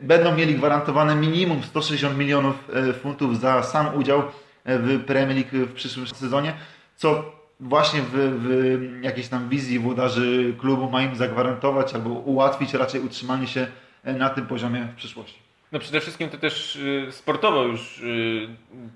będą 0.00 0.34
mieli 0.34 0.54
gwarantowane 0.54 1.14
minimum 1.14 1.62
160 1.62 2.18
milionów 2.18 2.68
funtów 3.02 3.40
za 3.40 3.62
sam 3.62 3.94
udział 3.94 4.22
w 4.64 5.04
Premier 5.04 5.36
League 5.36 5.66
w 5.66 5.72
przyszłym 5.72 6.06
sezonie, 6.06 6.54
co 6.96 7.32
właśnie 7.60 8.00
w, 8.02 8.12
w 8.12 9.02
jakiejś 9.02 9.28
tam 9.28 9.48
wizji 9.48 9.78
włodarzy 9.78 10.54
klubu 10.58 10.90
ma 10.90 11.02
im 11.02 11.16
zagwarantować 11.16 11.94
albo 11.94 12.10
ułatwić 12.10 12.74
raczej 12.74 13.00
utrzymanie 13.00 13.46
się 13.46 13.66
na 14.04 14.30
tym 14.30 14.46
poziomie 14.46 14.88
w 14.92 14.96
przyszłości. 14.96 15.45
No 15.76 15.80
przede 15.80 16.00
wszystkim 16.00 16.28
to 16.28 16.38
też 16.38 16.76
y, 16.76 17.06
sportowo 17.10 17.62
już 17.62 18.00
y, 18.00 18.48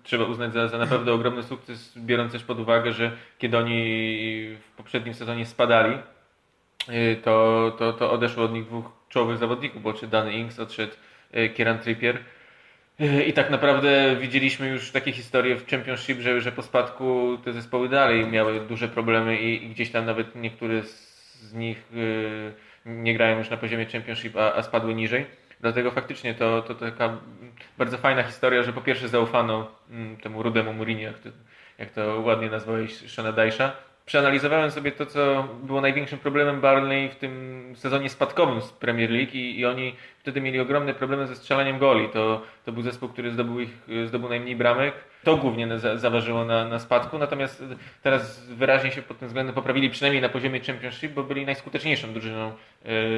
trzeba 0.03 0.25
uznać 0.25 0.53
za, 0.53 0.69
za 0.69 0.79
naprawdę 0.79 1.13
ogromny 1.13 1.43
sukces, 1.43 1.99
biorąc 1.99 2.33
też 2.33 2.45
pod 2.45 2.61
uwagę, 2.61 2.93
że 2.93 3.13
kiedy 3.39 3.59
oni 3.59 3.83
w 4.61 4.77
poprzednim 4.77 5.15
sezonie 5.15 5.47
spadali, 5.47 5.99
y, 6.89 7.17
to, 7.25 7.73
to, 7.79 7.93
to 7.93 8.13
odeszło 8.13 8.45
od 8.45 8.53
nich 8.53 8.65
dwóch 8.65 8.85
czołowych 9.09 9.39
zawodników, 9.39 9.83
bo 9.83 9.93
czy 9.93 10.07
Dan 10.07 10.31
Ings 10.31 10.61
odszedł 10.61 10.93
Kieran 11.55 11.79
Trippier. 11.79 12.19
I 13.27 13.33
tak 13.33 13.51
naprawdę 13.51 14.17
widzieliśmy 14.17 14.69
już 14.69 14.91
takie 14.91 15.13
historie 15.13 15.57
w 15.57 15.67
Championship, 15.67 16.21
że, 16.21 16.41
że 16.41 16.53
po 16.53 16.63
spadku 16.63 17.39
te 17.45 17.53
zespoły 17.53 17.89
dalej 17.89 18.27
miały 18.27 18.61
duże 18.61 18.89
problemy 18.89 19.41
i, 19.41 19.65
i 19.65 19.69
gdzieś 19.69 19.91
tam 19.91 20.07
nawet 20.07 20.35
niektóre 20.35 20.83
z 20.83 21.55
nich 21.55 21.89
nie 22.87 23.15
grają 23.15 23.39
już 23.39 23.51
na 23.51 23.57
poziomie 23.57 23.87
Championship, 23.87 24.37
a, 24.37 24.55
a 24.55 24.63
spadły 24.63 24.95
niżej. 24.95 25.40
Dlatego 25.61 25.91
faktycznie 25.91 26.35
to, 26.35 26.63
to, 26.63 26.75
taka 26.75 27.19
bardzo 27.79 27.99
fajna 27.99 28.23
historia, 28.23 28.63
że 28.63 28.73
po 28.73 28.81
pierwsze 28.81 29.09
zaufano 29.09 29.69
mm, 29.91 30.17
temu 30.17 30.43
rudemu 30.43 30.73
Mourinho, 30.73 31.13
jak 31.79 31.91
to, 31.91 32.21
ładnie 32.21 32.51
nazwałeś 32.51 33.11
Shana 33.11 33.33
Dajsza. 33.33 33.73
Przeanalizowałem 34.07 34.71
sobie 34.71 34.93
to, 34.93 35.07
co 35.07 35.49
było 35.63 35.81
największym 35.81 36.19
problemem 36.19 36.61
Barney 36.61 37.09
w 37.09 37.17
tym 37.17 37.63
sezonie 37.77 38.09
spadkowym 38.09 38.61
z 38.61 38.73
Premier 38.73 39.11
League 39.11 39.31
i, 39.33 39.59
i 39.59 39.67
oni 39.67 39.95
wtedy 40.19 40.41
mieli 40.41 40.61
ogromne 40.61 40.95
problemy 40.95 41.27
ze 41.27 41.37
strzelaniem 41.37 41.79
goli. 41.79 42.09
To, 42.09 42.43
to 42.65 42.73
był 42.73 42.83
zespół, 42.83 43.09
który 43.09 43.31
zdobył, 43.31 43.61
ich, 43.61 43.71
zdobył 44.07 44.29
najmniej 44.29 44.57
bramek. 44.57 44.95
To 45.25 45.37
głównie 45.37 45.79
za, 45.79 45.97
zaważyło 45.97 46.45
na, 46.45 46.69
na 46.69 46.79
spadku, 46.79 47.19
natomiast 47.19 47.65
teraz 48.03 48.47
wyraźnie 48.47 48.91
się 48.91 49.03
pod 49.03 49.19
tym 49.19 49.29
względem 49.29 49.55
poprawili, 49.55 49.91
przynajmniej 49.91 50.23
na 50.23 50.29
poziomie 50.29 50.61
Championship, 50.61 51.13
bo 51.13 51.23
byli 51.23 51.47
najskuteczniejszą 51.47 52.13
drużyną 52.13 52.53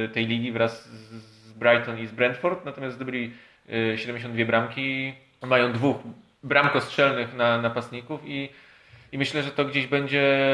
y, 0.05 0.09
tej 0.09 0.27
ligi 0.27 0.53
wraz 0.53 0.89
z 0.89 1.42
Brighton 1.63 1.99
i 1.99 2.07
z 2.07 2.13
Brentford, 2.13 2.65
natomiast 2.65 2.97
zdobyli 2.97 3.33
72 3.97 4.43
y, 4.43 4.47
bramki, 4.47 5.13
mają 5.43 5.73
dwóch 5.73 5.97
bramkostrzelnych 6.43 7.35
na 7.35 7.63
napastników 7.63 8.21
i, 8.25 8.49
i 9.13 9.19
myślę, 9.19 9.43
że 9.43 9.51
to 9.51 9.65
gdzieś 9.65 9.87
będzie, 9.87 10.47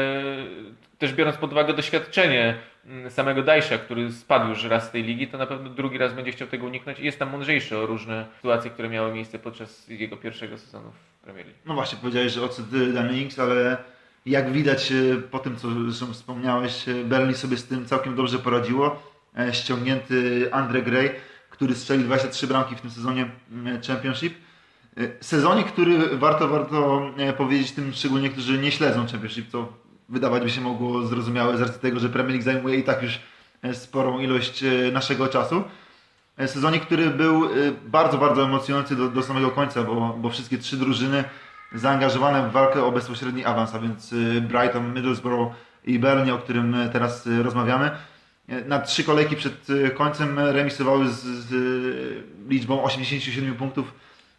też 0.99 1.13
biorąc 1.13 1.37
pod 1.37 1.51
uwagę 1.51 1.73
doświadczenie 1.73 2.57
mm, 2.85 3.11
samego 3.11 3.43
Dajsza, 3.43 3.77
który 3.77 4.11
spadł 4.11 4.49
już 4.49 4.63
raz 4.63 4.87
z 4.87 4.91
tej 4.91 5.03
ligi, 5.03 5.27
to 5.27 5.37
na 5.37 5.45
pewno 5.45 5.69
drugi 5.69 5.97
raz 5.97 6.13
będzie 6.13 6.31
chciał 6.31 6.47
tego 6.47 6.65
uniknąć. 6.65 6.99
I 6.99 7.05
jest 7.05 7.19
tam 7.19 7.29
mądrzejszy 7.29 7.77
o 7.77 7.85
różne 7.85 8.25
sytuacje, 8.35 8.71
które 8.71 8.89
miały 8.89 9.13
miejsce 9.13 9.39
podczas 9.39 9.87
jego 9.87 10.17
pierwszego 10.17 10.57
sezonu 10.57 10.91
w 10.91 11.23
Premier 11.23 11.45
League. 11.45 11.59
No 11.65 11.73
właśnie, 11.73 11.97
powiedziałeś, 12.01 12.31
że 12.31 12.43
ocet 12.43 12.93
Danny 12.93 13.19
Ings, 13.19 13.39
ale 13.39 13.77
jak 14.25 14.51
widać 14.51 14.91
y, 14.91 15.21
po 15.31 15.39
tym, 15.39 15.55
co 15.55 15.67
zresztą 15.71 16.13
wspomniałeś, 16.13 16.87
y, 16.87 17.05
Burnley 17.05 17.35
sobie 17.35 17.57
z 17.57 17.67
tym 17.67 17.85
całkiem 17.85 18.15
dobrze 18.15 18.39
poradziło 18.39 19.08
ściągnięty 19.51 20.49
Andre 20.51 20.81
Gray, 20.81 21.11
który 21.49 21.75
strzelił 21.75 22.05
23 22.05 22.47
bramki 22.47 22.75
w 22.75 22.81
tym 22.81 22.91
sezonie 22.91 23.25
mm, 23.51 23.81
Championship. 23.81 24.33
E, 24.97 25.23
sezonie, 25.23 25.63
który 25.63 26.17
warto, 26.17 26.47
warto 26.47 27.01
e, 27.17 27.33
powiedzieć 27.33 27.71
tym 27.71 27.93
szczególnie, 27.93 28.29
którzy 28.29 28.57
nie 28.57 28.71
śledzą 28.71 29.07
Championship, 29.07 29.51
co 29.51 29.73
wydawać 30.09 30.43
by 30.43 30.49
się 30.49 30.61
mogło 30.61 31.07
zrozumiałe 31.07 31.57
z 31.57 31.61
racji 31.61 31.81
tego, 31.81 31.99
że 31.99 32.09
Premier 32.09 32.31
League 32.31 32.43
zajmuje 32.43 32.77
i 32.77 32.83
tak 32.83 33.03
już 33.03 33.19
sporą 33.73 34.19
ilość 34.19 34.63
naszego 34.91 35.27
czasu. 35.27 35.63
Sezonie, 36.45 36.79
który 36.79 37.09
był 37.09 37.49
bardzo, 37.85 38.17
bardzo 38.17 38.43
emocjonujący 38.43 38.95
do, 38.95 39.09
do 39.09 39.23
samego 39.23 39.51
końca, 39.51 39.83
bo, 39.83 40.17
bo 40.21 40.29
wszystkie 40.29 40.57
trzy 40.57 40.77
drużyny 40.77 41.23
zaangażowane 41.73 42.49
w 42.49 42.51
walkę 42.51 42.83
o 42.83 42.91
bezpośredni 42.91 43.45
awans, 43.45 43.75
a 43.75 43.79
więc 43.79 44.13
Brighton, 44.41 44.93
Middlesbrough 44.93 45.53
i 45.85 45.99
Burnley, 45.99 46.31
o 46.31 46.37
którym 46.37 46.75
teraz 46.93 47.29
rozmawiamy, 47.43 47.91
na 48.67 48.79
trzy 48.79 49.03
kolejki 49.03 49.35
przed 49.35 49.67
e, 49.69 49.89
końcem 49.89 50.39
remisowały 50.39 51.07
z, 51.07 51.21
z 51.21 51.49
liczbą 52.49 52.83
87 52.83 53.55
punktów, 53.55 53.93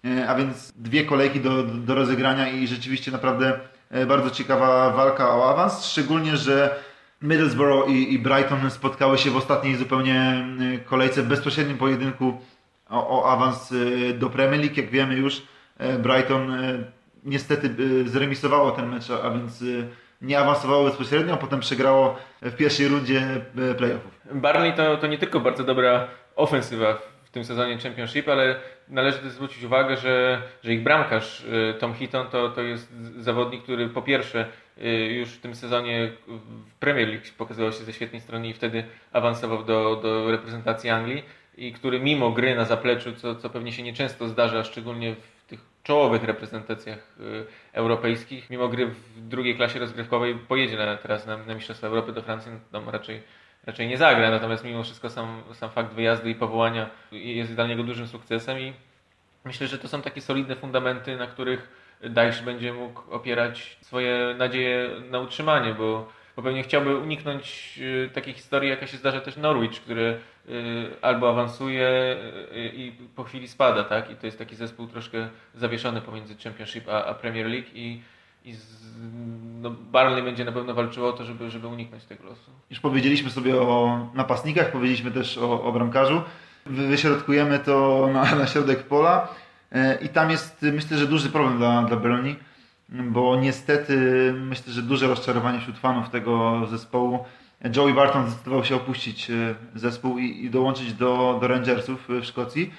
e, 0.05 0.29
a 0.29 0.35
więc 0.35 0.73
dwie 0.77 1.05
kolejki 1.05 1.41
do, 1.41 1.63
do 1.63 1.95
rozegrania 1.95 2.49
i 2.49 2.67
rzeczywiście 2.67 3.11
naprawdę 3.11 3.61
e, 3.91 4.07
bardzo 4.07 4.31
ciekawa 4.31 4.91
walka 4.91 5.37
o 5.37 5.51
awans, 5.51 5.87
szczególnie, 5.87 6.37
że 6.37 6.77
Middlesbrough 7.23 7.89
i, 7.89 8.15
i 8.15 8.19
Brighton 8.19 8.71
spotkały 8.71 9.19
się 9.19 9.31
w 9.31 9.37
ostatniej 9.37 9.77
zupełnie 9.77 10.47
kolejce 10.85 11.23
w 11.23 11.27
bezpośrednim 11.27 11.79
pojedynku 11.79 12.41
o, 12.89 13.21
o 13.21 13.33
awans 13.33 13.75
do 14.19 14.31
Premier 14.31 14.61
League. 14.61 14.77
Jak 14.77 14.91
wiemy 14.91 15.15
już, 15.15 15.43
Brighton 15.99 16.53
niestety 17.25 17.75
zremisowało 18.09 18.71
ten 18.71 18.89
mecz, 18.89 19.11
a 19.11 19.31
więc 19.31 19.65
nie 20.21 20.39
awansowało 20.39 20.85
bezpośrednio, 20.85 21.35
a 21.35 21.37
potem 21.37 21.61
przegrało 21.61 22.17
w 22.43 22.57
pierwszej 22.57 22.89
rundzie 22.89 23.23
e, 23.71 23.75
playoffów. 23.75 24.21
Barney 24.33 24.73
to, 24.73 24.97
to 24.97 25.07
nie 25.07 25.19
tylko 25.19 25.41
bardzo 25.41 25.65
dobra 25.65 26.09
ofensywa 26.37 26.99
w 27.25 27.31
tym 27.31 27.45
sezonie 27.45 27.79
Championship, 27.79 28.29
ale 28.29 28.61
należy 28.89 29.19
też 29.19 29.33
zwrócić 29.33 29.65
uwagę, 29.65 29.97
że, 29.97 30.43
że 30.65 30.73
ich 30.73 30.83
bramkarz 30.83 31.45
e, 31.71 31.75
Tom 31.75 31.95
Hitton 31.95 32.27
to, 32.27 32.49
to 32.49 32.63
jest 32.63 32.93
zawodnik, 33.19 33.63
który 33.63 33.89
po 33.89 34.03
pierwsze 34.03 34.47
e, 34.79 34.89
już 35.07 35.29
w 35.29 35.41
tym 35.41 35.55
sezonie 35.55 36.13
w 36.69 36.75
Premier 36.75 37.09
League 37.09 37.25
pokazywał 37.39 37.73
się 37.73 37.85
ze 37.85 37.93
świetnej 37.93 38.21
strony 38.21 38.49
i 38.49 38.53
wtedy 38.53 38.85
awansował 39.13 39.65
do, 39.65 40.01
do 40.03 40.31
reprezentacji 40.31 40.91
Anglii 40.91 41.23
i 41.57 41.73
który 41.73 42.01
mimo 42.01 42.31
gry 42.31 42.55
na 42.55 42.65
zapleczu, 42.65 43.13
co, 43.13 43.35
co 43.35 43.51
pewnie 43.51 43.73
się 43.73 43.83
nieczęsto 43.83 44.29
zdarza, 44.29 44.65
szczególnie 44.65 45.15
w 45.15 45.40
czołowych 45.83 46.25
reprezentacjach 46.25 46.99
y, 47.21 47.47
europejskich, 47.73 48.51
mimo 48.51 48.69
gry 48.69 48.87
w 48.87 49.29
drugiej 49.29 49.57
klasie 49.57 49.79
rozgrywkowej, 49.79 50.35
pojedzie 50.35 50.77
na, 50.77 50.97
teraz 50.97 51.27
na, 51.27 51.37
na 51.37 51.55
Mistrzostwa 51.55 51.87
Europy 51.87 52.13
do 52.13 52.23
Francji, 52.23 52.53
no, 52.53 52.59
tam 52.81 52.89
raczej, 52.89 53.23
raczej 53.67 53.89
nie 53.89 53.99
zagra, 53.99 54.31
natomiast 54.31 54.65
mimo 54.65 54.83
wszystko 54.83 55.11
sam, 55.11 55.43
sam 55.53 55.71
fakt 55.71 55.93
wyjazdu 55.93 56.29
i 56.29 56.35
powołania 56.35 56.91
jest 57.13 57.55
dla 57.55 57.67
niego 57.67 57.83
dużym 57.83 58.07
sukcesem 58.07 58.59
i 58.59 58.73
myślę, 59.45 59.67
że 59.67 59.79
to 59.79 59.89
są 59.89 60.03
takie 60.03 60.21
solidne 60.21 60.57
fundamenty, 60.57 61.17
na 61.17 61.27
których 61.27 61.81
Dajsz 62.03 62.43
będzie 62.43 62.73
mógł 62.73 63.11
opierać 63.11 63.77
swoje 63.81 64.35
nadzieje 64.39 64.91
na 65.11 65.21
utrzymanie, 65.21 65.75
bo 65.75 66.21
bo 66.37 66.43
pewnie 66.43 66.63
chciałby 66.63 66.97
uniknąć 66.97 67.75
y, 67.83 68.11
takiej 68.15 68.35
historii, 68.35 68.71
jaka 68.71 68.87
się 68.87 68.97
zdarza 68.97 69.21
też 69.21 69.37
Norwich, 69.37 69.81
który 69.81 70.21
albo 71.03 71.29
awansuje 71.29 72.17
y, 72.53 72.73
i 72.75 72.93
po 73.17 73.25
chwili 73.25 73.49
spada, 73.49 73.85
tak? 73.85 74.11
I 74.11 74.17
to 74.17 74.27
jest 74.27 74.39
taki 74.39 74.57
zespół 74.57 74.87
troszkę 74.87 75.29
zawieszony 75.55 76.01
pomiędzy 76.01 76.37
Championship 76.45 76.89
a, 76.89 77.05
a 77.05 77.15
Premier 77.15 77.47
League 77.47 77.69
i, 77.75 78.03
i 78.45 78.55
z, 78.55 78.67
no 79.61 79.71
Barnley 79.71 80.23
będzie 80.23 80.45
na 80.45 80.53
pewno 80.53 80.75
walczyło 80.75 81.09
o 81.09 81.13
to, 81.13 81.25
żeby, 81.25 81.51
żeby 81.51 81.67
uniknąć 81.67 82.05
tego 82.05 82.25
losu. 82.25 82.51
Już 82.71 82.81
powiedzieliśmy 82.81 83.31
sobie 83.31 83.61
o 83.61 84.09
napastnikach, 84.15 84.73
powiedzieliśmy 84.73 85.11
też 85.11 85.39
o, 85.39 85.63
o 85.63 85.73
bramkarzu. 85.73 86.23
Wyśrodkujemy 86.67 87.59
to 87.59 88.09
na, 88.13 88.35
na 88.35 88.47
środek 88.47 88.83
pola 88.83 89.29
i 90.03 90.09
tam 90.09 90.31
jest 90.31 90.63
myślę, 90.63 90.99
że 90.99 91.07
duży 91.07 91.31
problem 91.31 91.59
dla, 91.59 91.83
dla 91.83 91.97
Burnley 91.97 92.37
bo 92.91 93.37
niestety 93.37 93.97
myślę, 94.37 94.73
że 94.73 94.83
duże 94.83 95.07
rozczarowanie 95.07 95.61
wśród 95.61 95.79
fanów 95.79 96.11
tego 96.11 96.67
zespołu. 96.71 97.25
Joey 97.65 97.95
Barton 97.95 98.31
zdecydował 98.31 98.65
się 98.65 98.77
opuścić 98.77 99.31
e, 99.31 99.55
zespół 99.75 100.19
i, 100.19 100.45
i 100.45 100.51
dołączyć 100.51 100.93
do, 100.93 101.39
do 101.41 101.49
Rangersów 101.49 102.09
w 102.09 102.25
Szkocji. 102.25 102.75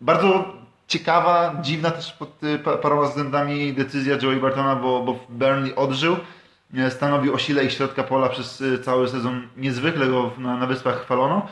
Bardzo 0.00 0.56
ciekawa, 0.86 1.56
dziwna 1.62 1.90
też 1.90 2.12
pod 2.12 2.40
paroma 2.82 3.08
względami 3.08 3.72
decyzja 3.72 4.18
Joey 4.22 4.40
Bartona, 4.40 4.76
bo, 4.76 5.02
bo 5.02 5.18
Burnley 5.28 5.74
odżył. 5.74 6.16
E, 6.74 6.90
stanowił 6.90 7.34
o 7.34 7.38
sile 7.38 7.64
ich 7.64 7.72
środka 7.72 8.02
pola 8.02 8.28
przez 8.28 8.60
e, 8.60 8.78
cały 8.78 9.08
sezon. 9.08 9.48
Niezwykle 9.56 10.06
go 10.06 10.30
na, 10.38 10.56
na 10.56 10.66
wyspach 10.66 11.02
chwalono. 11.02 11.48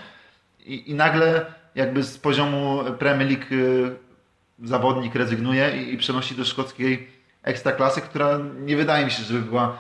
I, 0.67 0.91
I 0.91 0.95
nagle 0.95 1.47
jakby 1.75 2.03
z 2.03 2.19
poziomu 2.19 2.85
Premier 2.99 3.29
League 3.29 3.47
zawodnik 4.63 5.15
rezygnuje 5.15 5.83
i, 5.83 5.95
i 5.95 5.99
przenosi 5.99 6.35
do 6.35 6.45
szkockiej 6.45 7.09
ekstraklasy, 7.43 8.01
która 8.01 8.39
nie 8.59 8.77
wydaje 8.77 9.05
mi 9.05 9.11
się, 9.11 9.23
żeby 9.23 9.41
była 9.41 9.79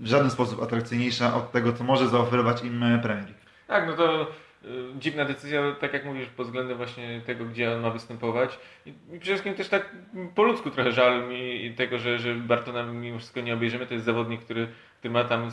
w 0.00 0.06
żaden 0.06 0.30
sposób 0.30 0.62
atrakcyjniejsza 0.62 1.34
od 1.34 1.52
tego, 1.52 1.72
co 1.72 1.84
może 1.84 2.08
zaoferować 2.08 2.64
im 2.64 2.80
Premier 3.02 3.24
League. 3.24 3.42
Tak, 3.66 3.86
no 3.86 3.92
to 3.92 4.22
y, 4.22 4.68
dziwna 4.98 5.24
decyzja, 5.24 5.62
tak 5.80 5.92
jak 5.92 6.04
mówisz, 6.04 6.28
pod 6.28 6.46
względem 6.46 6.76
właśnie 6.76 7.20
tego, 7.26 7.44
gdzie 7.44 7.74
on 7.74 7.80
ma 7.80 7.90
występować. 7.90 8.58
I 8.86 8.92
przede 8.92 9.20
wszystkim 9.20 9.54
też 9.54 9.68
tak 9.68 9.96
po 10.34 10.42
ludzku 10.42 10.70
trochę 10.70 10.92
żal 10.92 11.28
mi 11.28 11.74
tego, 11.76 11.98
że, 11.98 12.18
że 12.18 12.34
Bartona 12.34 12.82
mimo 12.82 13.18
wszystko 13.18 13.40
nie 13.40 13.54
obejrzymy. 13.54 13.86
To 13.86 13.94
jest 13.94 14.06
zawodnik, 14.06 14.40
który 14.40 14.68
który 15.02 15.14
ma 15.14 15.24
tam 15.24 15.50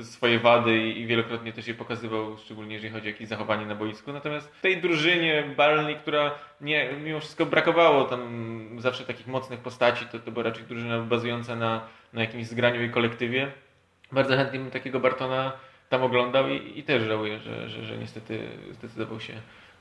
y, 0.00 0.04
swoje 0.04 0.38
wady 0.38 0.78
i 0.78 1.06
wielokrotnie 1.06 1.52
też 1.52 1.68
je 1.68 1.74
pokazywał, 1.74 2.36
szczególnie 2.38 2.74
jeżeli 2.74 2.92
chodzi 2.92 3.06
o 3.06 3.10
jakieś 3.10 3.28
zachowanie 3.28 3.66
na 3.66 3.74
boisku. 3.74 4.12
Natomiast 4.12 4.60
tej 4.60 4.80
drużynie 4.80 5.44
Barney, 5.56 5.96
która 5.96 6.30
nie, 6.60 6.92
mimo 7.04 7.20
wszystko 7.20 7.46
brakowało 7.46 8.04
tam 8.04 8.20
zawsze 8.78 9.04
takich 9.04 9.26
mocnych 9.26 9.60
postaci, 9.60 10.06
to, 10.06 10.18
to 10.18 10.30
była 10.30 10.44
raczej 10.44 10.64
drużyna 10.64 10.98
bazująca 10.98 11.56
na, 11.56 11.86
na 12.12 12.20
jakimś 12.20 12.46
zgraniu 12.46 12.84
i 12.84 12.90
kolektywie. 12.90 13.52
Bardzo 14.12 14.36
chętnie 14.36 14.58
bym 14.58 14.70
takiego 14.70 15.00
Bartona 15.00 15.52
tam 15.88 16.02
oglądał 16.02 16.48
i, 16.48 16.78
i 16.78 16.82
też 16.82 17.02
żałuję, 17.02 17.38
że, 17.38 17.68
że, 17.68 17.84
że 17.84 17.98
niestety 17.98 18.48
zdecydował 18.72 19.20
się 19.20 19.32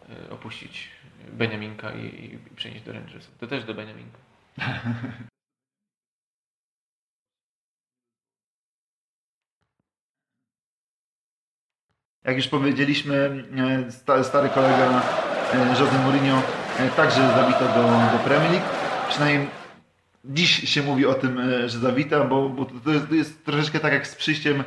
e, 0.10 0.30
opuścić 0.30 0.90
Beniaminka 1.32 1.92
i, 1.92 2.26
i 2.26 2.40
przenieść 2.56 2.84
do 2.84 2.94
Rangers. 2.94 3.28
To 3.40 3.48
też 3.48 3.64
do 3.64 3.74
Beniaminka. 3.74 4.18
Jak 12.26 12.38
już 12.38 12.48
powiedzieliśmy, 12.48 13.44
e, 14.08 14.24
stary 14.24 14.50
kolega 14.50 15.02
e, 15.54 15.70
Jose 15.70 16.04
Mourinho 16.04 16.42
także 16.96 17.28
zawita 17.28 17.68
do, 17.68 18.18
do 18.18 18.24
Premier 18.24 18.52
League. 18.52 18.68
Przynajmniej 19.10 19.48
dziś 20.26 20.70
się 20.70 20.84
mówi 20.84 21.06
o 21.06 21.14
tym, 21.14 21.42
że 21.66 21.80
zawita, 21.80 22.24
bo, 22.24 22.50
bo 22.50 22.66
to, 22.66 22.92
jest, 22.92 23.10
to 23.10 23.16
jest 23.16 23.46
troszeczkę 23.46 23.80
tak 23.80 23.94
jak 23.94 24.08
z 24.08 24.16
przyjściem 24.16 24.64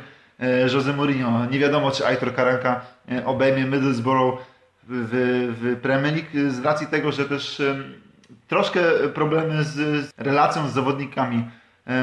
Jose 0.73 0.93
Mourinho. 0.93 1.45
Nie 1.45 1.59
wiadomo, 1.59 1.91
czy 1.91 2.07
Aitor 2.07 2.35
Karanka 2.35 2.81
obejmie 3.25 3.65
Middlesbrough 3.65 4.39
w, 4.87 5.53
w 5.61 5.81
Premier 5.81 6.13
League 6.13 6.51
z 6.51 6.59
racji 6.59 6.87
tego, 6.87 7.11
że 7.11 7.25
też 7.25 7.61
troszkę 8.47 8.81
problemy 9.13 9.63
z 9.63 10.09
relacją 10.17 10.69
z 10.69 10.73
zawodnikami 10.73 11.43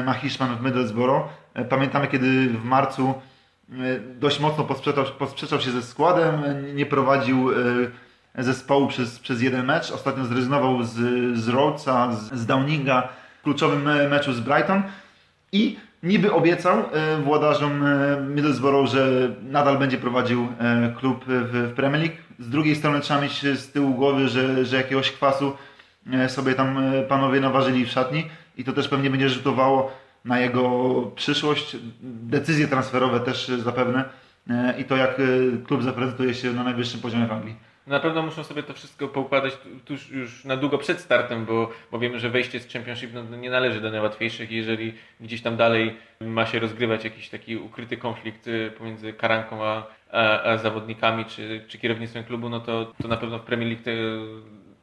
ma 0.05 0.13
Hiszpan 0.13 0.57
w 0.57 0.61
Middlesbrough. 0.61 1.23
Pamiętamy, 1.69 2.07
kiedy 2.07 2.49
w 2.49 2.63
marcu 2.63 3.13
E, 3.71 3.99
dość 3.99 4.39
mocno 4.39 4.63
posprzeczał, 4.63 5.05
posprzeczał 5.05 5.59
się 5.59 5.71
ze 5.71 5.81
składem, 5.81 6.43
nie 6.75 6.85
prowadził 6.85 7.51
e, 8.35 8.43
zespołu 8.43 8.87
przez, 8.87 9.19
przez 9.19 9.41
jeden 9.41 9.65
mecz. 9.65 9.91
Ostatnio 9.91 10.25
zrezygnował 10.25 10.83
z, 10.83 10.93
z 11.37 11.49
Rhodesa, 11.49 12.11
z, 12.11 12.33
z 12.33 12.45
Downinga 12.45 13.09
kluczowym 13.43 14.09
meczu 14.09 14.33
z 14.33 14.39
Brighton 14.39 14.83
i 15.51 15.77
niby 16.03 16.33
obiecał 16.33 16.79
e, 16.79 17.17
włodarzom 17.17 17.83
Middlesbrough, 18.35 18.89
że 18.89 19.31
nadal 19.43 19.77
będzie 19.77 19.97
prowadził 19.97 20.47
klub 20.97 21.25
w, 21.27 21.73
Premier 21.75 22.01
League. 22.01 22.17
Z 22.39 22.49
drugiej 22.49 22.75
strony 22.75 22.99
trzeba 22.99 23.21
mieć 23.21 23.41
z 23.41 23.71
tyłu 23.71 23.93
głowy, 23.93 24.27
że, 24.27 24.65
że 24.65 24.77
jakiegoś 24.77 25.11
kwasu 25.11 25.53
sobie 26.27 26.53
tam 26.53 26.79
panowie 27.07 27.39
naważyli 27.39 27.85
w 27.85 27.91
szatni 27.91 28.25
i 28.57 28.63
to 28.63 28.73
też 28.73 28.87
pewnie 28.87 29.09
będzie 29.09 29.29
rzutowało 29.29 29.91
na 30.25 30.39
jego 30.39 30.91
przyszłość, 31.15 31.77
decyzje 32.01 32.67
transferowe 32.67 33.19
też 33.19 33.47
zapewne 33.47 34.03
e, 34.49 34.79
i 34.79 34.85
to 34.85 34.97
jak 34.97 35.19
e, 35.19 35.23
klub 35.67 35.83
zaprezentuje 35.83 36.33
się 36.33 36.53
na 36.53 36.63
najwyższym 36.63 37.01
poziomie 37.01 37.27
w 37.27 37.31
Anglii. 37.31 37.55
Na 37.87 37.99
pewno 37.99 38.21
muszą 38.21 38.43
sobie 38.43 38.63
to 38.63 38.73
wszystko 38.73 39.07
poukładać 39.07 39.57
tuż 39.85 40.09
już 40.09 40.45
na 40.45 40.57
długo 40.57 40.77
przed 40.77 40.99
startem, 40.99 41.45
bo, 41.45 41.69
bo 41.91 41.99
wiemy, 41.99 42.19
że 42.19 42.29
wejście 42.29 42.59
z 42.59 42.73
Championship 42.73 43.11
no, 43.13 43.37
nie 43.37 43.49
należy 43.49 43.81
do 43.81 43.91
najłatwiejszych. 43.91 44.51
Jeżeli 44.51 44.93
gdzieś 45.19 45.41
tam 45.41 45.57
dalej 45.57 45.97
ma 46.19 46.45
się 46.45 46.59
rozgrywać 46.59 47.03
jakiś 47.03 47.29
taki 47.29 47.57
ukryty 47.57 47.97
konflikt 47.97 48.47
e, 48.47 48.71
pomiędzy 48.71 49.13
Karanką 49.13 49.65
a, 49.65 49.87
a, 50.11 50.43
a 50.43 50.57
zawodnikami 50.57 51.25
czy, 51.25 51.65
czy 51.67 51.77
kierownictwem 51.77 52.23
klubu, 52.23 52.49
no 52.49 52.59
to, 52.59 52.93
to 53.01 53.07
na 53.07 53.17
pewno 53.17 53.39
w 53.39 53.43
Premier 53.43 53.69
League 53.69 53.83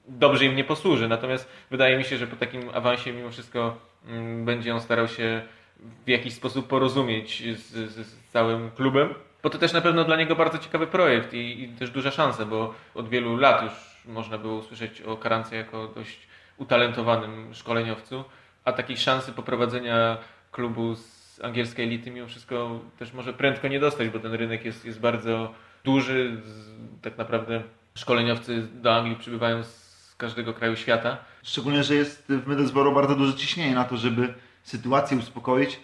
dobrze 0.08 0.44
im 0.44 0.56
nie 0.56 0.64
posłuży. 0.64 1.08
Natomiast 1.08 1.48
wydaje 1.70 1.98
mi 1.98 2.04
się, 2.04 2.16
że 2.16 2.26
po 2.26 2.36
takim 2.36 2.62
awansie 2.74 3.12
mimo 3.12 3.30
wszystko 3.30 3.88
Mm, 4.06 4.44
będzie 4.44 4.74
on 4.74 4.80
starał 4.80 5.08
się 5.08 5.42
w 6.06 6.08
jakiś 6.08 6.34
sposób 6.34 6.66
porozumieć 6.66 7.42
z, 7.58 7.72
z, 7.72 8.06
z 8.06 8.30
całym 8.30 8.70
klubem. 8.70 9.14
Bo 9.42 9.50
to 9.50 9.58
też 9.58 9.72
na 9.72 9.80
pewno 9.80 10.04
dla 10.04 10.16
niego 10.16 10.36
bardzo 10.36 10.58
ciekawy 10.58 10.86
projekt 10.86 11.34
i, 11.34 11.62
i, 11.62 11.68
też 11.68 11.90
duża 11.90 12.10
szansa, 12.10 12.44
bo 12.44 12.74
od 12.94 13.08
wielu 13.08 13.36
lat 13.36 13.62
już 13.62 13.72
można 14.14 14.38
było 14.38 14.54
usłyszeć 14.54 15.02
o 15.02 15.16
Karance 15.16 15.56
jako 15.56 15.88
dość 15.88 16.28
utalentowanym 16.56 17.54
szkoleniowcu, 17.54 18.24
a 18.64 18.72
takiej 18.72 18.96
szansy 18.96 19.32
poprowadzenia 19.32 20.18
klubu 20.52 20.94
z 20.94 21.40
angielskiej 21.42 21.86
elity 21.86 22.10
mimo 22.10 22.26
wszystko 22.26 22.80
też 22.98 23.12
może 23.12 23.32
prędko 23.32 23.68
nie 23.68 23.80
dostać, 23.80 24.08
bo 24.08 24.18
ten 24.18 24.34
rynek 24.34 24.64
jest, 24.64 24.84
jest 24.84 25.00
bardzo 25.00 25.54
duży. 25.84 26.42
Tak 27.02 27.18
naprawdę 27.18 27.62
szkoleniowcy 27.94 28.68
do 28.72 28.96
Anglii 28.96 29.16
przybywają 29.16 29.64
z 29.64 30.14
każdego 30.18 30.54
kraju 30.54 30.76
świata. 30.76 31.16
Szczególnie, 31.42 31.84
że 31.84 31.94
jest 31.94 32.24
w 32.28 32.48
Middlesbrough 32.48 32.94
bardzo 32.94 33.14
duże 33.14 33.34
ciśnienie 33.34 33.74
na 33.74 33.84
to, 33.84 33.96
żeby 33.96 34.34
sytuację 34.62 35.16
uspokoić. 35.16 35.80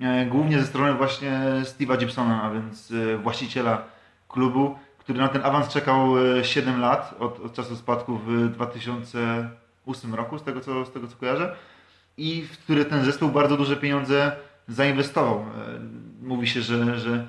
E, 0.00 0.26
głównie 0.26 0.58
ze 0.58 0.66
strony 0.66 0.94
właśnie 0.94 1.40
Steve'a 1.62 1.98
Gibsona, 1.98 2.42
a 2.42 2.50
więc 2.50 2.90
e, 2.90 3.16
właściciela 3.16 3.82
klubu, 4.28 4.78
który 4.98 5.18
na 5.18 5.28
ten 5.28 5.44
awans 5.44 5.68
czekał 5.68 6.14
7 6.42 6.74
e, 6.74 6.78
lat 6.78 7.14
od, 7.18 7.40
od 7.40 7.54
czasu 7.54 7.76
spadku 7.76 8.20
w 8.26 8.48
2008 8.52 10.14
roku, 10.14 10.38
z 10.38 10.42
tego, 10.42 10.60
co, 10.60 10.84
z 10.84 10.92
tego 10.92 11.08
co 11.08 11.16
kojarzę, 11.16 11.56
i 12.16 12.42
w 12.42 12.58
który 12.58 12.84
ten 12.84 13.04
zespół 13.04 13.28
bardzo 13.28 13.56
duże 13.56 13.76
pieniądze 13.76 14.32
zainwestował. 14.68 15.44
Mówi 16.22 16.46
się, 16.46 16.62
że, 16.62 17.00
że, 17.00 17.26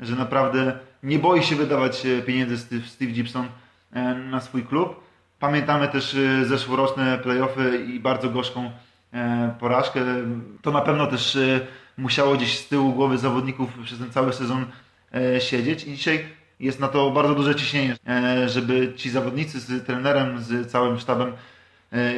że 0.00 0.16
naprawdę 0.16 0.78
nie 1.02 1.18
boi 1.18 1.42
się 1.42 1.56
wydawać 1.56 2.06
pieniędzy 2.26 2.58
Steve, 2.58 2.86
Steve 2.86 3.12
Gibson 3.12 3.46
na 4.30 4.40
swój 4.40 4.62
klub 4.62 5.10
Pamiętamy 5.38 5.88
też 5.88 6.16
zeszłoroczne 6.44 7.18
playoffy 7.18 7.84
i 7.94 8.00
bardzo 8.00 8.30
gorzką 8.30 8.70
porażkę. 9.60 10.00
To 10.62 10.70
na 10.70 10.80
pewno 10.80 11.06
też 11.06 11.38
musiało 11.96 12.36
gdzieś 12.36 12.58
z 12.58 12.68
tyłu 12.68 12.92
głowy 12.92 13.18
zawodników 13.18 13.70
przez 13.84 13.98
ten 13.98 14.10
cały 14.10 14.32
sezon 14.32 14.66
e, 15.14 15.40
siedzieć. 15.40 15.84
I 15.84 15.92
dzisiaj 15.96 16.24
jest 16.60 16.80
na 16.80 16.88
to 16.88 17.10
bardzo 17.10 17.34
duże 17.34 17.54
ciśnienie, 17.54 17.96
e, 18.08 18.48
żeby 18.48 18.92
ci 18.96 19.10
zawodnicy 19.10 19.60
z 19.60 19.86
trenerem, 19.86 20.42
z 20.42 20.70
całym 20.70 20.98
sztabem 20.98 21.32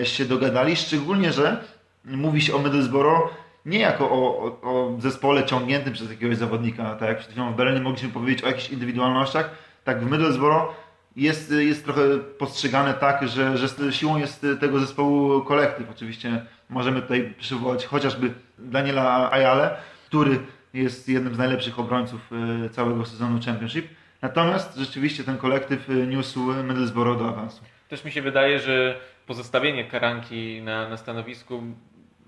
się 0.04 0.24
dogadali, 0.24 0.76
szczególnie, 0.76 1.32
że 1.32 1.64
mówi 2.04 2.40
się 2.40 2.54
o 2.54 2.58
Middlesbrough 2.58 3.30
nie 3.66 3.78
jako 3.78 4.10
o, 4.10 4.44
o, 4.44 4.60
o 4.62 5.00
zespole 5.00 5.44
ciągniętym 5.44 5.92
przez 5.92 6.10
jakiegoś 6.10 6.36
zawodnika, 6.36 6.94
tak 6.94 7.08
jak 7.08 7.18
przed 7.18 7.30
chwilą 7.30 7.52
w 7.52 7.56
Berlinie 7.56 7.80
mogliśmy 7.80 8.08
powiedzieć 8.08 8.44
o 8.44 8.46
jakichś 8.46 8.70
indywidualnościach, 8.70 9.50
tak 9.84 10.00
w 10.04 10.10
Middlesbrough 10.10 10.74
jest, 11.16 11.50
jest 11.50 11.84
trochę 11.84 12.18
postrzegane 12.18 12.94
tak, 12.94 13.28
że, 13.28 13.58
że 13.58 13.92
siłą 13.92 14.16
jest 14.16 14.46
tego 14.60 14.80
zespołu 14.80 15.40
kolektyw. 15.40 15.90
Oczywiście 15.90 16.46
możemy 16.68 17.02
tutaj 17.02 17.34
przywołać 17.38 17.86
chociażby 17.86 18.30
Daniela 18.58 19.32
Ayale, 19.32 19.76
który 20.06 20.38
jest 20.74 21.08
jednym 21.08 21.34
z 21.34 21.38
najlepszych 21.38 21.78
obrońców 21.78 22.30
e, 22.64 22.68
całego 22.68 23.04
sezonu 23.04 23.40
Championship. 23.46 23.86
Natomiast 24.22 24.76
rzeczywiście 24.76 25.24
ten 25.24 25.38
kolektyw 25.38 25.90
e, 25.90 25.92
niósł 25.92 26.40
Middlesbrough 26.40 27.18
do 27.18 27.28
awansu. 27.28 27.64
Też 27.88 28.04
mi 28.04 28.12
się 28.12 28.22
wydaje, 28.22 28.58
że 28.58 29.00
pozostawienie 29.26 29.84
Karanki 29.84 30.62
na, 30.62 30.88
na 30.88 30.96
stanowisku 30.96 31.62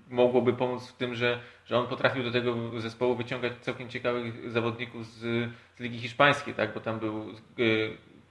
mogłoby 0.09 0.53
pomóc 0.53 0.87
w 0.87 0.93
tym, 0.93 1.15
że, 1.15 1.39
że 1.65 1.77
on 1.77 1.87
potrafił 1.87 2.23
do 2.23 2.31
tego 2.31 2.81
zespołu 2.81 3.15
wyciągać 3.15 3.53
całkiem 3.61 3.89
ciekawych 3.89 4.51
zawodników 4.51 5.05
z, 5.05 5.19
z 5.75 5.79
Ligi 5.79 5.99
Hiszpańskiej, 5.99 6.53
tak? 6.53 6.73
bo 6.73 6.79
tam 6.79 6.99
był 6.99 7.29
e, 7.29 7.63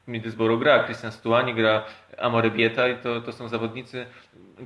Middlesbrough 0.09 0.61
gra, 0.61 0.85
Christian 0.85 1.12
Stuani 1.12 1.55
gra, 1.55 1.85
Amore 2.19 2.51
Bieta 2.51 2.88
i 2.88 2.97
to, 2.97 3.21
to 3.21 3.33
są 3.33 3.49
zawodnicy, 3.49 4.07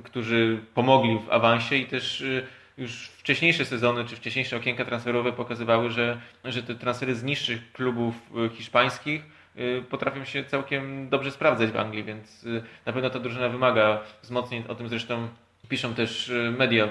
którzy 0.03 0.59
pomogli 0.73 1.19
w 1.19 1.31
awansie 1.31 1.75
i 1.75 1.85
też 1.85 2.21
y, 2.21 2.47
już 2.77 3.07
wcześniejsze 3.07 3.65
sezony 3.65 4.05
czy 4.05 4.15
wcześniejsze 4.15 4.57
okienka 4.57 4.85
transferowe 4.85 5.33
pokazywały, 5.33 5.89
że, 5.89 6.21
że 6.45 6.63
te 6.63 6.75
transfery 6.75 7.15
z 7.15 7.23
niższych 7.23 7.71
klubów 7.71 8.15
y, 8.45 8.49
hiszpańskich 8.49 9.21
y, 9.57 9.83
potrafią 9.89 10.25
się 10.25 10.43
całkiem 10.43 11.09
dobrze 11.09 11.31
sprawdzać 11.31 11.71
w 11.71 11.77
Anglii, 11.77 12.03
więc 12.03 12.45
na 12.85 12.93
pewno 12.93 13.09
ta 13.09 13.19
drużyna 13.19 13.49
wymaga 13.49 13.99
wzmocnień. 14.21 14.63
O 14.67 14.75
tym 14.75 14.89
zresztą 14.89 15.27
piszą 15.69 15.93
też 15.93 16.31
media, 16.57 16.89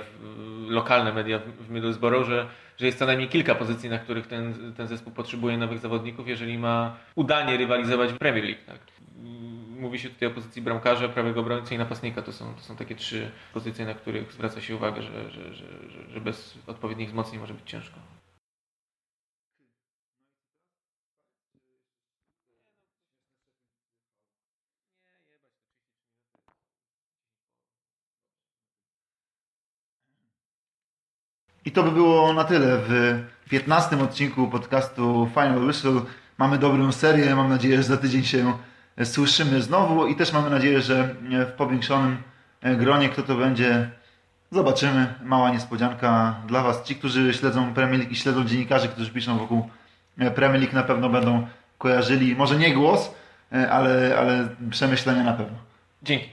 lokalne 0.69 1.13
media 1.13 1.41
w 1.61 1.71
Middlesbrough, 1.71 2.27
że 2.27 2.47
że 2.79 2.87
jest 2.87 2.99
co 2.99 3.07
najmniej 3.07 3.29
kilka 3.29 3.55
pozycji, 3.55 3.91
na 3.91 3.99
których 3.99 4.27
ten, 4.27 4.73
ten 4.77 4.87
zespół 4.87 5.13
potrzebuje 5.13 5.59
nowych 5.59 5.79
zawodników, 5.79 6.29
jeżeli 6.29 6.59
ma 6.59 6.97
udanie 7.15 7.57
rywalizować 7.57 8.13
w 8.13 8.19
Premier 8.19 8.45
League. 8.45 8.61
Tak? 8.67 8.79
Mówi 9.81 9.99
się 9.99 10.09
tutaj 10.09 10.29
o 10.29 10.31
pozycji 10.31 10.63
bramkarza, 10.63 11.09
prawego 11.09 11.41
obrońcy 11.41 11.75
i 11.75 11.79
napastnika. 11.79 12.23
To 12.23 12.33
są, 12.33 12.55
to 12.55 12.61
są 12.61 12.77
takie 12.77 12.95
trzy 12.95 13.31
pozycje, 13.53 13.87
na 13.87 13.95
których 13.95 14.33
zwraca 14.33 14.61
się 14.61 14.77
uwagę, 14.77 15.03
że, 15.03 15.31
że, 15.31 15.55
że, 15.55 15.65
że 16.09 16.21
bez 16.21 16.59
odpowiednich 16.67 17.09
wzmocnień 17.09 17.41
może 17.41 17.55
być 17.55 17.71
ciężko. 17.71 18.18
I 31.65 31.71
to 31.71 31.83
by 31.83 31.91
było 31.91 32.33
na 32.33 32.45
tyle 32.45 32.79
w 32.79 33.21
15 33.51 34.01
odcinku 34.03 34.49
podcastu 34.49 35.29
Final 35.35 35.65
Whistle. 35.65 36.01
Mamy 36.39 36.59
dobrą 36.59 36.93
serię, 36.93 37.35
mam 37.35 37.49
nadzieję, 37.49 37.77
że 37.77 37.83
za 37.83 37.97
tydzień 37.97 38.25
się 38.25 38.53
słyszymy 39.05 39.63
znowu 39.63 40.07
i 40.07 40.17
też 40.17 40.33
mamy 40.33 40.51
nadzieję, 40.51 40.81
że 40.81 41.15
w 41.31 41.53
powiększonym 41.53 42.17
gronie 42.63 43.09
kto 43.09 43.23
to 43.23 43.35
będzie, 43.35 43.91
zobaczymy. 44.51 45.15
Mała 45.23 45.51
niespodzianka 45.51 46.37
dla 46.47 46.63
Was. 46.63 46.83
Ci, 46.85 46.97
którzy 46.97 47.35
śledzą 47.35 47.75
Premier 47.75 47.99
League 48.01 48.13
i 48.13 48.17
śledzą 48.17 48.45
dziennikarzy, 48.45 48.89
którzy 48.89 49.11
piszą 49.11 49.39
wokół 49.39 49.69
Premier 50.35 50.61
League 50.61 50.75
na 50.75 50.83
pewno 50.83 51.09
będą 51.09 51.47
kojarzyli, 51.79 52.37
może 52.37 52.57
nie 52.57 52.75
głos, 52.75 53.15
ale, 53.71 54.17
ale 54.19 54.49
przemyślenia 54.71 55.25
na 55.25 55.33
pewno. 55.33 55.59
Dzięki. 56.03 56.29